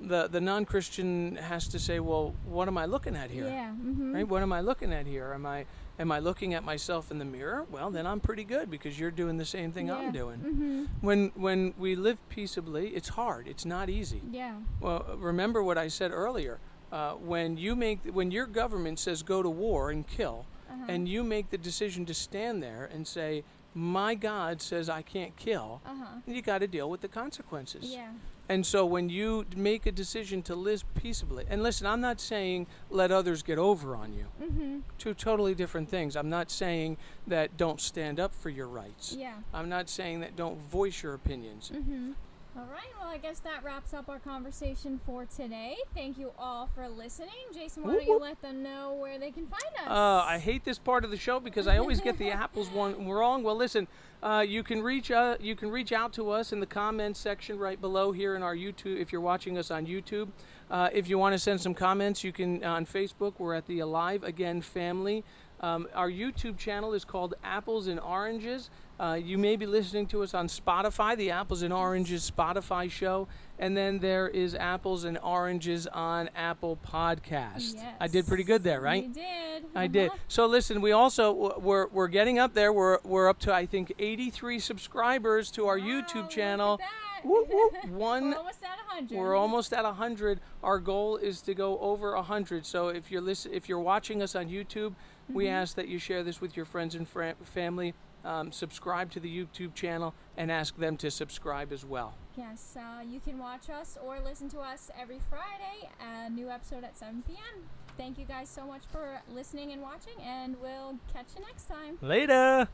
the 0.00 0.28
the 0.28 0.40
non-Christian 0.40 1.36
has 1.36 1.68
to 1.68 1.78
say, 1.78 2.00
"Well, 2.00 2.34
what 2.44 2.68
am 2.68 2.78
I 2.78 2.86
looking 2.86 3.16
at 3.16 3.30
here?" 3.30 3.46
Yeah. 3.48 3.70
Mm-hmm. 3.70 4.14
right 4.14 4.28
what 4.28 4.42
am 4.42 4.52
i 4.52 4.60
looking 4.60 4.92
at 4.92 5.06
here 5.06 5.32
am 5.34 5.46
i 5.46 5.66
am 5.98 6.10
i 6.12 6.18
looking 6.18 6.54
at 6.54 6.64
myself 6.64 7.10
in 7.10 7.18
the 7.18 7.24
mirror 7.24 7.64
well 7.70 7.90
then 7.90 8.06
i'm 8.06 8.20
pretty 8.20 8.44
good 8.44 8.70
because 8.70 8.98
you're 8.98 9.10
doing 9.10 9.36
the 9.36 9.44
same 9.44 9.72
thing 9.72 9.90
i'm 9.90 10.12
doing 10.12 10.38
Mm-hmm. 10.38 10.84
when 11.00 11.30
when 11.34 11.74
we 11.78 11.94
live 11.94 12.18
peaceably 12.28 12.88
it's 12.88 13.08
hard 13.10 13.46
it's 13.46 13.64
not 13.64 13.88
easy 13.90 14.20
Yeah. 14.30 14.56
well 14.80 15.04
remember 15.18 15.62
what 15.62 15.78
i 15.78 15.88
said 15.88 16.10
earlier 16.12 16.58
uh, 16.90 17.12
when 17.12 17.56
you 17.56 17.74
make 17.76 18.00
when 18.12 18.30
your 18.30 18.46
government 18.46 18.98
says 18.98 19.22
go 19.22 19.42
to 19.42 19.50
war 19.50 19.90
and 19.90 20.06
kill 20.06 20.44
Uh-huh. 20.70 20.84
and 20.88 21.08
you 21.08 21.22
make 21.22 21.50
the 21.50 21.58
decision 21.58 22.06
to 22.06 22.14
stand 22.14 22.62
there 22.62 22.88
and 22.94 23.06
say 23.06 23.44
my 23.74 24.14
god 24.14 24.60
says 24.62 24.88
i 24.88 25.02
can't 25.02 25.34
kill 25.36 25.80
Uh 25.86 25.94
huh. 25.94 26.06
you 26.26 26.42
got 26.42 26.58
to 26.58 26.66
deal 26.66 26.88
with 26.90 27.00
the 27.00 27.08
consequences 27.08 27.84
Yeah. 27.84 28.10
And 28.52 28.66
so 28.66 28.84
when 28.84 29.08
you 29.08 29.46
make 29.56 29.86
a 29.86 29.90
decision 29.90 30.42
to 30.42 30.54
live 30.54 30.84
peaceably, 30.94 31.46
and 31.48 31.62
listen, 31.62 31.86
I'm 31.86 32.02
not 32.02 32.20
saying 32.20 32.66
let 32.90 33.10
others 33.10 33.42
get 33.42 33.58
over 33.58 33.96
on 33.96 34.12
you. 34.12 34.26
Mm-hmm. 34.42 34.78
Two 34.98 35.14
totally 35.14 35.54
different 35.54 35.88
things. 35.88 36.16
I'm 36.16 36.28
not 36.28 36.50
saying 36.50 36.98
that 37.26 37.56
don't 37.56 37.80
stand 37.80 38.20
up 38.20 38.34
for 38.34 38.50
your 38.50 38.68
rights. 38.68 39.16
Yeah. 39.18 39.36
I'm 39.54 39.70
not 39.70 39.88
saying 39.88 40.20
that 40.20 40.36
don't 40.36 40.58
voice 40.70 41.02
your 41.02 41.14
opinions. 41.14 41.72
Mm-hmm. 41.74 42.12
All 42.54 42.66
right. 42.70 42.82
Well, 43.00 43.08
I 43.08 43.16
guess 43.16 43.38
that 43.40 43.64
wraps 43.64 43.94
up 43.94 44.10
our 44.10 44.18
conversation 44.18 45.00
for 45.06 45.24
today. 45.24 45.74
Thank 45.94 46.18
you 46.18 46.32
all 46.38 46.68
for 46.74 46.86
listening. 46.86 47.30
Jason, 47.54 47.82
why 47.82 47.94
don't 47.94 48.06
you 48.06 48.18
let 48.18 48.42
them 48.42 48.62
know 48.62 48.92
where 48.92 49.18
they 49.18 49.30
can 49.30 49.46
find 49.46 49.62
us? 49.80 49.90
Uh, 49.90 50.22
I 50.26 50.38
hate 50.38 50.62
this 50.62 50.78
part 50.78 51.02
of 51.06 51.10
the 51.10 51.16
show 51.16 51.40
because 51.40 51.66
I 51.66 51.78
always 51.78 52.02
get 52.02 52.18
the 52.18 52.30
apples 52.30 52.68
one 52.68 53.08
wrong. 53.08 53.42
Well, 53.42 53.56
listen, 53.56 53.88
uh, 54.22 54.44
you 54.46 54.62
can 54.62 54.82
reach 54.82 55.10
uh, 55.10 55.38
you 55.40 55.56
can 55.56 55.70
reach 55.70 55.92
out 55.92 56.12
to 56.14 56.28
us 56.30 56.52
in 56.52 56.60
the 56.60 56.66
comments 56.66 57.18
section 57.18 57.58
right 57.58 57.80
below 57.80 58.12
here 58.12 58.36
in 58.36 58.42
our 58.42 58.54
YouTube. 58.54 59.00
If 59.00 59.12
you're 59.12 59.22
watching 59.22 59.56
us 59.56 59.70
on 59.70 59.86
YouTube, 59.86 60.28
uh, 60.70 60.90
if 60.92 61.08
you 61.08 61.16
want 61.16 61.32
to 61.32 61.38
send 61.38 61.58
some 61.58 61.72
comments, 61.72 62.22
you 62.22 62.32
can 62.32 62.62
on 62.62 62.84
Facebook. 62.84 63.32
We're 63.38 63.54
at 63.54 63.66
the 63.66 63.78
Alive 63.78 64.24
Again 64.24 64.60
family. 64.60 65.24
Um, 65.62 65.86
our 65.94 66.10
YouTube 66.10 66.58
channel 66.58 66.92
is 66.92 67.04
called 67.04 67.34
Apples 67.44 67.86
and 67.86 68.00
Oranges. 68.00 68.68
Uh, 68.98 69.14
you 69.14 69.38
may 69.38 69.54
be 69.56 69.64
listening 69.64 70.06
to 70.08 70.22
us 70.22 70.34
on 70.34 70.48
Spotify, 70.48 71.16
the 71.16 71.30
Apples 71.30 71.62
and 71.62 71.72
Oranges 71.72 72.28
Spotify 72.30 72.90
show, 72.90 73.28
and 73.60 73.76
then 73.76 74.00
there 74.00 74.26
is 74.28 74.54
Apples 74.56 75.04
and 75.04 75.18
Oranges 75.22 75.86
on 75.86 76.30
Apple 76.34 76.78
Podcast. 76.86 77.76
I 78.00 78.08
did 78.08 78.26
pretty 78.26 78.42
good 78.44 78.62
there, 78.64 78.80
right? 78.80 79.04
You 79.04 79.12
did. 79.14 79.64
I 79.74 79.86
did. 79.86 80.10
Uh-huh. 80.10 80.18
So 80.28 80.46
listen, 80.46 80.80
we 80.80 80.90
also 80.92 81.58
we're 81.60 81.86
we're 81.88 82.08
getting 82.08 82.38
up 82.40 82.54
there. 82.54 82.72
We're 82.72 82.98
we're 83.04 83.28
up 83.28 83.38
to 83.40 83.54
I 83.54 83.66
think 83.66 83.92
83 83.98 84.58
subscribers 84.58 85.50
to 85.52 85.66
our 85.66 85.78
Wow, 85.78 85.84
YouTube 85.86 86.28
channel. 86.28 86.74
at 86.74 86.78
that. 86.80 87.28
Whoop, 87.28 87.48
whoop. 87.50 87.84
One 87.88 88.30
We're 88.30 88.36
almost 88.36 88.62
at 88.64 88.76
100. 88.88 89.16
we're 89.16 89.36
almost 89.36 89.72
at 89.72 89.84
100. 89.84 90.40
Our 90.64 90.78
goal 90.80 91.16
is 91.18 91.40
to 91.42 91.54
go 91.54 91.78
over 91.78 92.14
100. 92.16 92.66
So 92.66 92.88
if 92.88 93.10
you're 93.12 93.20
listen, 93.20 93.52
if 93.54 93.68
you're 93.68 93.78
watching 93.80 94.22
us 94.22 94.34
on 94.34 94.48
YouTube, 94.48 94.94
we 95.28 95.44
Mm-hmm. 95.44 95.54
ask 95.54 95.76
that 95.76 95.88
you 95.88 95.98
share 95.98 96.22
this 96.22 96.40
with 96.40 96.56
your 96.56 96.66
friends 96.66 96.94
and 96.94 97.08
fr- 97.08 97.30
family. 97.44 97.94
Um, 98.24 98.52
subscribe 98.52 99.10
to 99.12 99.20
the 99.20 99.28
YouTube 99.28 99.74
channel 99.74 100.14
and 100.36 100.50
ask 100.52 100.76
them 100.76 100.96
to 100.98 101.10
subscribe 101.10 101.72
as 101.72 101.84
well. 101.84 102.14
Yes, 102.36 102.76
uh, 102.78 103.02
you 103.02 103.18
can 103.18 103.36
watch 103.38 103.68
us 103.68 103.98
or 104.02 104.20
listen 104.20 104.48
to 104.50 104.60
us 104.60 104.90
every 105.00 105.18
Friday. 105.28 105.90
A 106.00 106.30
new 106.30 106.48
episode 106.48 106.84
at 106.84 106.96
7 106.96 107.22
p.m. 107.26 107.64
thank 107.98 108.18
you 108.18 108.24
guys 108.24 108.48
so 108.48 108.64
much 108.64 108.82
for 108.92 109.20
listening 109.34 109.72
and 109.72 109.82
watching, 109.82 110.14
and 110.24 110.56
we'll 110.62 110.98
catch 111.12 111.26
you 111.36 111.44
next 111.44 111.64
time. 111.64 111.98
Later. 112.00 112.68